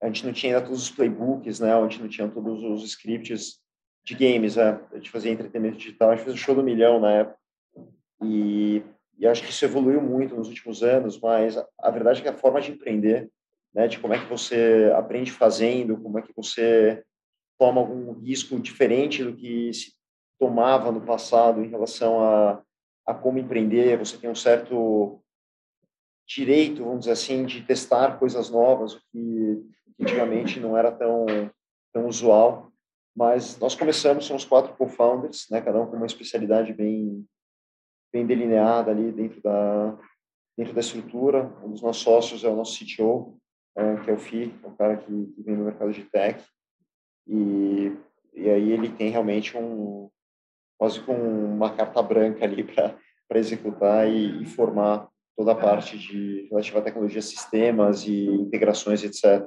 [0.03, 1.75] A gente não tinha ainda todos os playbooks, né?
[1.75, 3.61] A gente não tinha todos os scripts
[4.05, 4.81] de games, né?
[4.93, 7.39] A gente fazia entretenimento digital, a gente fez o show do milhão na época.
[8.23, 8.83] E
[9.19, 12.37] e acho que isso evoluiu muito nos últimos anos, mas a verdade é que a
[12.37, 13.31] forma de empreender,
[13.75, 17.03] né, de como é que você aprende fazendo, como é que você
[17.59, 19.95] toma algum risco diferente do que se
[20.39, 22.63] tomava no passado em relação a,
[23.07, 25.23] a como empreender, você tem um certo
[26.27, 29.65] direito, vamos dizer assim, de testar coisas novas, o que
[30.01, 31.27] antigamente não era tão,
[31.93, 32.73] tão usual.
[33.15, 37.25] Mas nós começamos, somos quatro co-founders, né, cada um com uma especialidade bem,
[38.13, 39.99] bem delineada ali dentro da
[40.57, 41.53] dentro da estrutura.
[41.63, 43.39] Um dos nossos sócios é o nosso CTO,
[43.77, 46.43] é, que é o Fi, é um cara que, que vem do mercado de tech.
[47.27, 47.93] E,
[48.33, 50.09] e aí ele tem realmente um
[50.79, 56.47] quase com uma carta branca ali para executar e, e, formar toda a parte de
[56.51, 59.47] relativa à tecnologia, sistemas e integrações, etc.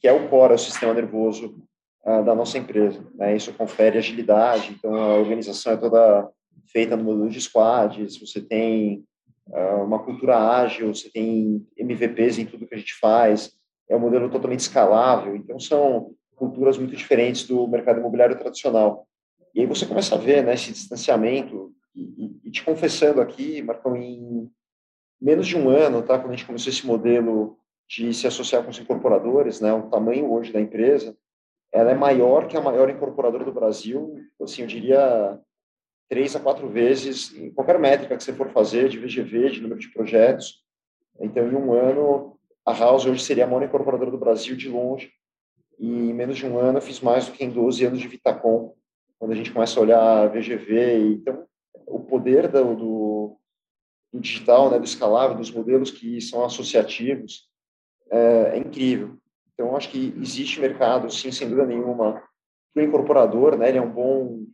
[0.00, 1.56] Que é o core, é o sistema nervoso
[2.04, 3.04] uh, da nossa empresa.
[3.14, 3.36] Né?
[3.36, 6.28] Isso confere agilidade, então a organização é toda
[6.70, 9.04] feita no modelo de squads, você tem
[9.48, 13.52] uh, uma cultura ágil, você tem MVPs em tudo que a gente faz,
[13.88, 19.06] é um modelo totalmente escalável, então são culturas muito diferentes do mercado imobiliário tradicional.
[19.54, 23.60] E aí você começa a ver né, esse distanciamento, e, e, e te confessando aqui,
[23.62, 24.50] Marcão, em
[25.22, 27.56] menos de um ano, tá, quando a gente começou esse modelo
[27.88, 31.16] de se associar com os incorporadores, né, o tamanho hoje da empresa,
[31.72, 35.38] ela é maior que a maior incorporadora do Brasil, assim, eu diria
[36.08, 39.80] três a quatro vezes em qualquer métrica que você for fazer, de VGV, de número
[39.80, 40.62] de projetos.
[41.20, 45.10] Então, em um ano, a House hoje seria a maior incorporadora do Brasil de longe,
[45.78, 48.08] e em menos de um ano eu fiz mais do que em 12 anos de
[48.08, 48.74] Vitacom,
[49.18, 51.14] quando a gente começa a olhar VGV.
[51.14, 51.46] Então,
[51.86, 53.36] o poder do, do,
[54.12, 57.48] do digital, né, do escalável, dos modelos que são associativos,
[58.10, 59.16] é, é incrível.
[59.54, 62.22] Então, acho que existe mercado, sim, sem dúvida nenhuma,
[62.74, 64.44] o incorporador, né, ele é um bom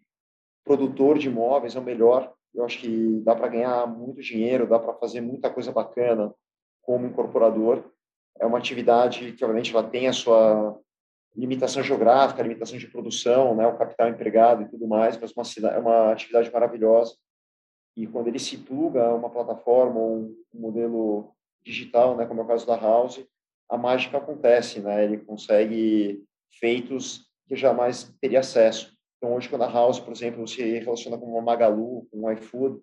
[0.65, 2.33] produtor de imóveis é o melhor.
[2.55, 6.35] Eu acho que dá para ganhar muito dinheiro, dá para fazer muita coisa bacana
[6.83, 7.83] como incorporador.
[8.39, 10.79] É uma atividade que, obviamente, ela tem a sua
[11.35, 15.79] limitação geográfica, limitação de produção, né, o capital empregado e tudo mais, mas uma, é
[15.79, 17.15] uma atividade maravilhosa.
[17.99, 20.19] E quando ele se pluga a uma plataforma ou
[20.55, 21.35] um modelo
[21.65, 23.27] digital, né, como é o caso da House,
[23.69, 25.03] a mágica acontece, né?
[25.03, 26.23] Ele consegue
[26.61, 28.97] feitos que jamais teria acesso.
[29.17, 32.81] Então, hoje, quando a House, por exemplo, se relaciona com uma Magalu, com um iFood,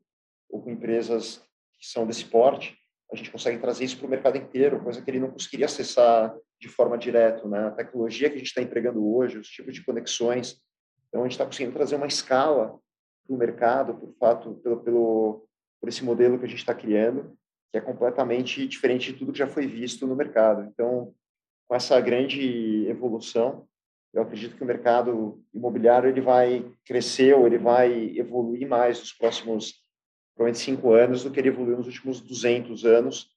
[0.50, 1.42] ou com empresas
[1.80, 2.78] que são desse porte,
[3.10, 6.36] a gente consegue trazer isso para o mercado inteiro, coisa que ele não conseguiria acessar
[6.60, 7.48] de forma direta.
[7.48, 7.68] Né?
[7.68, 10.62] A tecnologia que a gente está empregando hoje, os tipos de conexões.
[11.08, 12.78] Então, a gente está conseguindo trazer uma escala
[13.26, 15.48] para o mercado, por fato, pelo, pelo,
[15.80, 17.36] por esse modelo que a gente está criando,
[17.72, 20.64] que é completamente diferente de tudo que já foi visto no mercado.
[20.64, 21.14] Então,
[21.68, 23.68] com essa grande evolução,
[24.14, 29.12] eu acredito que o mercado imobiliário ele vai crescer ou ele vai evoluir mais nos
[29.12, 29.84] próximos
[30.36, 33.30] provavelmente cinco anos do que ele evoluiu nos últimos 200 anos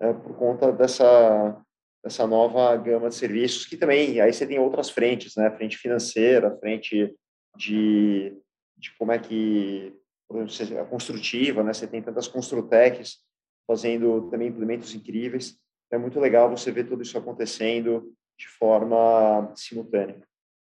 [0.00, 1.60] é, por conta dessa
[2.02, 6.56] dessa nova gama de serviços que também aí você tem outras frentes né frente financeira
[6.58, 7.14] frente
[7.56, 8.34] de,
[8.82, 9.96] de como é que
[10.80, 13.18] a construtiva né você tem tantas construtecs
[13.66, 15.58] fazendo também implementos incríveis
[15.90, 20.20] é muito legal você ver tudo isso acontecendo de forma simultânea.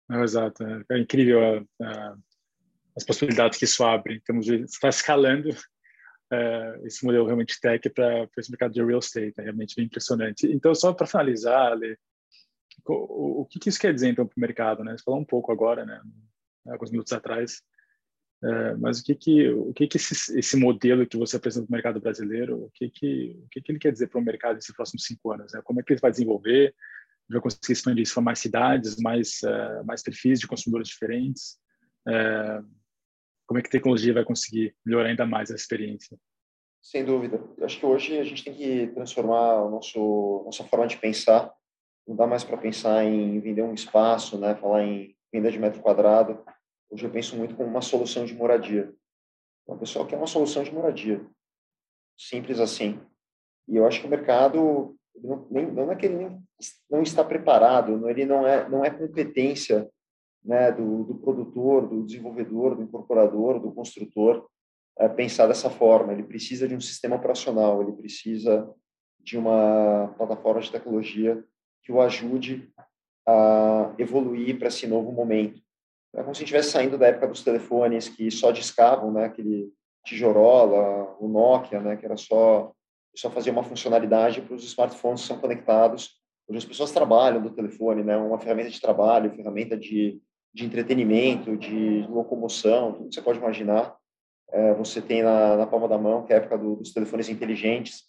[0.08, 2.18] Não, exato, é, é incrível a, a,
[2.95, 4.22] as possibilidades que isso abre.
[4.22, 5.49] Então, está escalando
[6.32, 10.45] é, esse modelo realmente tech para esse mercado de real estate, é realmente bem impressionante.
[10.47, 11.97] Então, só para finalizar, Ale,
[12.86, 14.84] o, o, que, que, isso quer dizer então para o mercado?
[14.84, 14.97] Né?
[14.97, 16.01] Você falou um pouco agora, né,
[16.68, 17.64] alguns minutos atrás.
[18.46, 21.72] É, mas o que que o que que esse, esse modelo que você apresenta para
[21.72, 24.56] o mercado brasileiro, o que que o que que ele quer dizer para o mercado
[24.56, 25.52] nesses próximos cinco anos?
[25.52, 25.62] Né?
[25.64, 26.76] Como é que ele vai desenvolver?
[27.28, 31.58] Vai conseguir expandir isso para mais cidades, mais uh, mais perfis de consumidores diferentes?
[32.08, 32.64] Uh,
[33.48, 36.16] como é que a tecnologia vai conseguir melhorar ainda mais a experiência?
[36.84, 37.43] Sem dúvida.
[37.58, 41.52] Eu acho que hoje a gente tem que transformar o nosso nossa forma de pensar.
[42.08, 44.54] Não dá mais para pensar em vender um espaço, né?
[44.54, 46.46] Falar em venda de metro quadrado.
[46.89, 48.93] Hoje eu penso muito como uma solução de moradia.
[49.67, 51.25] Uma pessoa quer uma solução de moradia.
[52.17, 52.99] Simples assim.
[53.67, 56.38] E eu acho que o mercado não, nem, não é que ele
[56.89, 59.89] não está preparado, ele não é não é competência
[60.43, 64.47] né, do, do produtor, do desenvolvedor, do incorporador, do construtor
[64.97, 66.13] é, pensar dessa forma.
[66.13, 68.71] Ele precisa de um sistema operacional, ele precisa
[69.19, 71.43] de uma plataforma de tecnologia
[71.81, 72.71] que o ajude
[73.27, 75.64] a evoluir para esse novo momento.
[76.16, 79.70] É como se estivesse saindo da época dos telefones que só discavam, né, aquele
[80.05, 82.72] tijorola, o Nokia, né, que era só
[83.18, 86.20] só fazia uma funcionalidade para os smartphones que são conectados.
[86.49, 90.22] Hoje as pessoas trabalham do telefone, né, uma ferramenta de trabalho, ferramenta de,
[90.53, 93.95] de entretenimento, de locomoção, tudo que você pode imaginar
[94.51, 97.30] é, você tem na, na, palma da mão, que é a época do, dos telefones
[97.30, 98.03] inteligentes.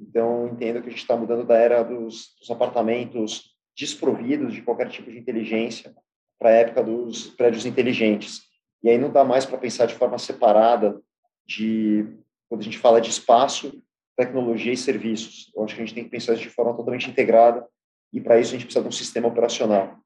[0.00, 4.88] Então, entendo que a gente está mudando da era dos, dos, apartamentos desprovidos de qualquer
[4.90, 5.94] tipo de inteligência
[6.38, 8.42] para a época dos prédios inteligentes.
[8.82, 11.00] E aí não dá mais para pensar de forma separada
[11.46, 12.06] de
[12.48, 13.82] quando a gente fala de espaço,
[14.16, 15.50] tecnologia e serviços.
[15.54, 17.66] Eu acho que a gente tem que pensar isso de forma totalmente integrada
[18.12, 19.98] e para isso a gente precisa de um sistema operacional.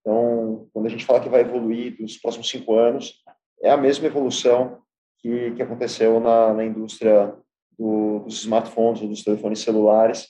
[0.00, 3.22] Então, quando a gente fala que vai evoluir nos próximos cinco anos,
[3.62, 4.82] é a mesma evolução
[5.18, 7.34] que, que aconteceu na, na indústria
[7.78, 10.28] do, dos smartphones ou dos telefones celulares.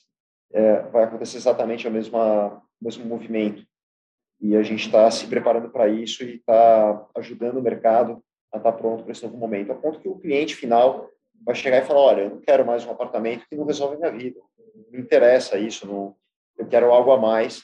[0.53, 3.65] É, vai acontecer exatamente o mesmo movimento.
[4.43, 8.22] E a gente está se preparando para isso e está ajudando o mercado
[8.53, 11.09] a estar tá pronto para esse novo momento, a ponto que o cliente final
[11.45, 13.99] vai chegar e falar, olha, eu não quero mais um apartamento que não resolve a
[13.99, 14.40] minha vida,
[14.74, 16.16] não me interessa isso, não,
[16.59, 17.62] eu quero algo a mais.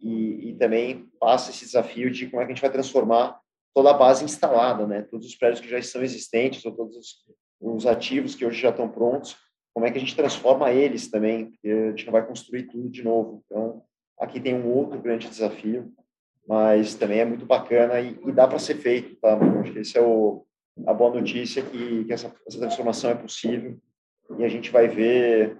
[0.00, 3.38] E, e também passa esse desafio de como é que a gente vai transformar
[3.74, 5.02] toda a base instalada, né?
[5.02, 7.14] Todos os prédios que já estão existentes ou todos os,
[7.60, 9.36] os ativos que hoje já estão prontos,
[9.74, 11.50] como é que a gente transforma eles também?
[11.50, 13.42] Porque a gente não vai construir tudo de novo.
[13.44, 13.82] Então,
[14.18, 15.92] aqui tem um outro grande desafio,
[16.46, 19.38] mas também é muito bacana e, e dá para ser feito, tá?
[19.60, 20.44] Acho que esse é o,
[20.86, 23.78] a boa notícia que, que essa, essa transformação é possível
[24.38, 25.58] e a gente vai ver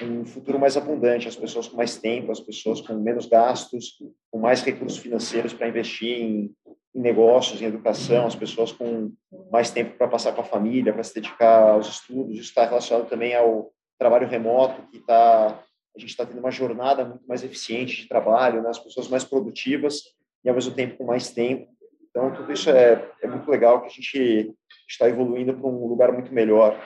[0.00, 3.98] um futuro mais abundante, as pessoas com mais tempo, as pessoas com menos gastos,
[4.30, 6.54] com mais recursos financeiros para investir em
[6.94, 9.12] em negócios, em educação, as pessoas com
[9.50, 12.34] mais tempo para passar com a família, para se dedicar aos estudos.
[12.34, 15.58] Isso está relacionado também ao trabalho remoto, que está
[15.94, 18.70] a gente está tendo uma jornada muito mais eficiente de trabalho, né?
[18.70, 20.02] as pessoas mais produtivas
[20.44, 21.70] e ao mesmo tempo com mais tempo.
[22.10, 24.54] Então tudo isso é, é muito legal que a gente
[24.88, 26.78] está evoluindo para um lugar muito melhor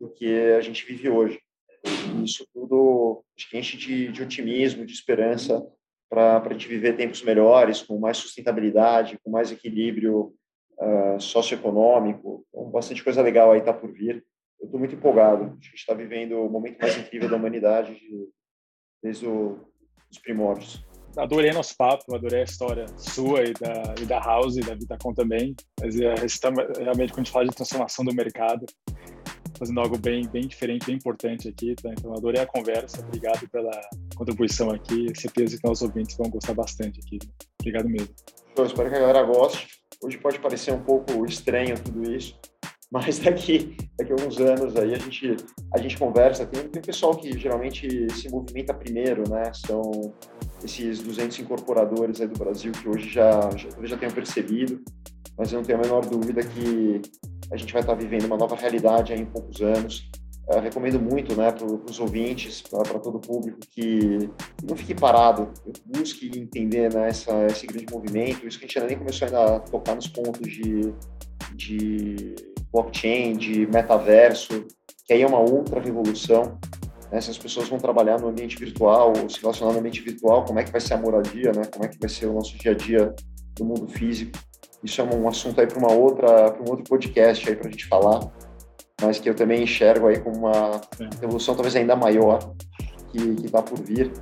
[0.00, 1.40] do que a gente vive hoje.
[1.84, 3.22] E isso tudo
[3.52, 5.64] enche de, de otimismo, de esperança
[6.08, 10.32] para a gente viver tempos melhores, com mais sustentabilidade, com mais equilíbrio
[10.78, 12.46] uh, socioeconômico.
[12.48, 14.24] Então, bastante coisa legal aí está por vir.
[14.64, 15.44] Eu estou muito empolgado.
[15.44, 18.28] Acho que a gente está vivendo o momento mais incrível da humanidade de,
[19.02, 19.60] desde o,
[20.10, 20.82] os primórdios.
[21.18, 25.12] Adorei nosso papo, adorei a história sua e da, e da House e da Vitacom
[25.12, 25.54] também.
[25.78, 26.14] Mas é,
[26.82, 28.64] realmente, quando a gente fala de transformação do mercado,
[29.58, 31.74] fazendo algo bem, bem diferente, bem importante aqui.
[31.74, 31.90] Tá?
[31.90, 33.04] Então, adorei a conversa.
[33.06, 33.70] Obrigado pela
[34.16, 35.06] contribuição aqui.
[35.14, 37.18] Certeza que nossos ouvintes vão gostar bastante aqui.
[37.60, 38.14] Obrigado mesmo.
[38.56, 39.84] Eu espero que a galera goste.
[40.02, 42.38] Hoje pode parecer um pouco estranho tudo isso,
[42.94, 45.36] mas daqui, daqui a alguns anos aí a gente,
[45.74, 46.46] a gente conversa.
[46.46, 49.52] Tem, tem pessoal que geralmente se movimenta primeiro, né?
[49.52, 50.14] São
[50.64, 54.80] esses 200 incorporadores aí do Brasil que hoje já, já, já tenham percebido,
[55.36, 57.02] mas eu não tenho a menor dúvida que
[57.50, 60.08] a gente vai estar vivendo uma nova realidade em poucos anos.
[60.48, 64.30] Eu recomendo muito né, para os ouvintes, para todo o público, que
[64.62, 65.50] não fique parado,
[65.84, 68.46] busque entender né, essa, esse grande movimento.
[68.46, 70.94] Isso que a gente ainda nem começou ainda a tocar nos pontos de,
[71.56, 74.66] de blockchain, de metaverso,
[75.06, 76.58] que aí é uma outra revolução.
[77.12, 80.44] Né, se as pessoas vão trabalhar no ambiente virtual, ou se relacionar no ambiente virtual,
[80.44, 82.58] como é que vai ser a moradia, né, como é que vai ser o nosso
[82.58, 83.14] dia a dia
[83.60, 84.36] no mundo físico.
[84.82, 87.70] Isso é um assunto aí para uma outra, para um outro podcast aí para a
[87.70, 88.20] gente falar,
[89.00, 90.80] mas que eu também enxergo aí como uma
[91.20, 92.54] revolução talvez ainda maior
[93.10, 94.12] que está por vir.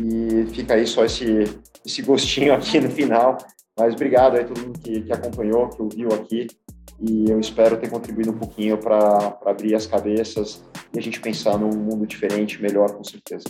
[0.00, 1.44] E fica aí só esse,
[1.84, 3.36] esse gostinho aqui no final.
[3.78, 6.46] Mas obrigado aí a todo mundo que, que acompanhou, que ouviu aqui.
[7.02, 11.58] E eu espero ter contribuído um pouquinho para abrir as cabeças e a gente pensar
[11.58, 13.46] num mundo diferente, melhor, com certeza.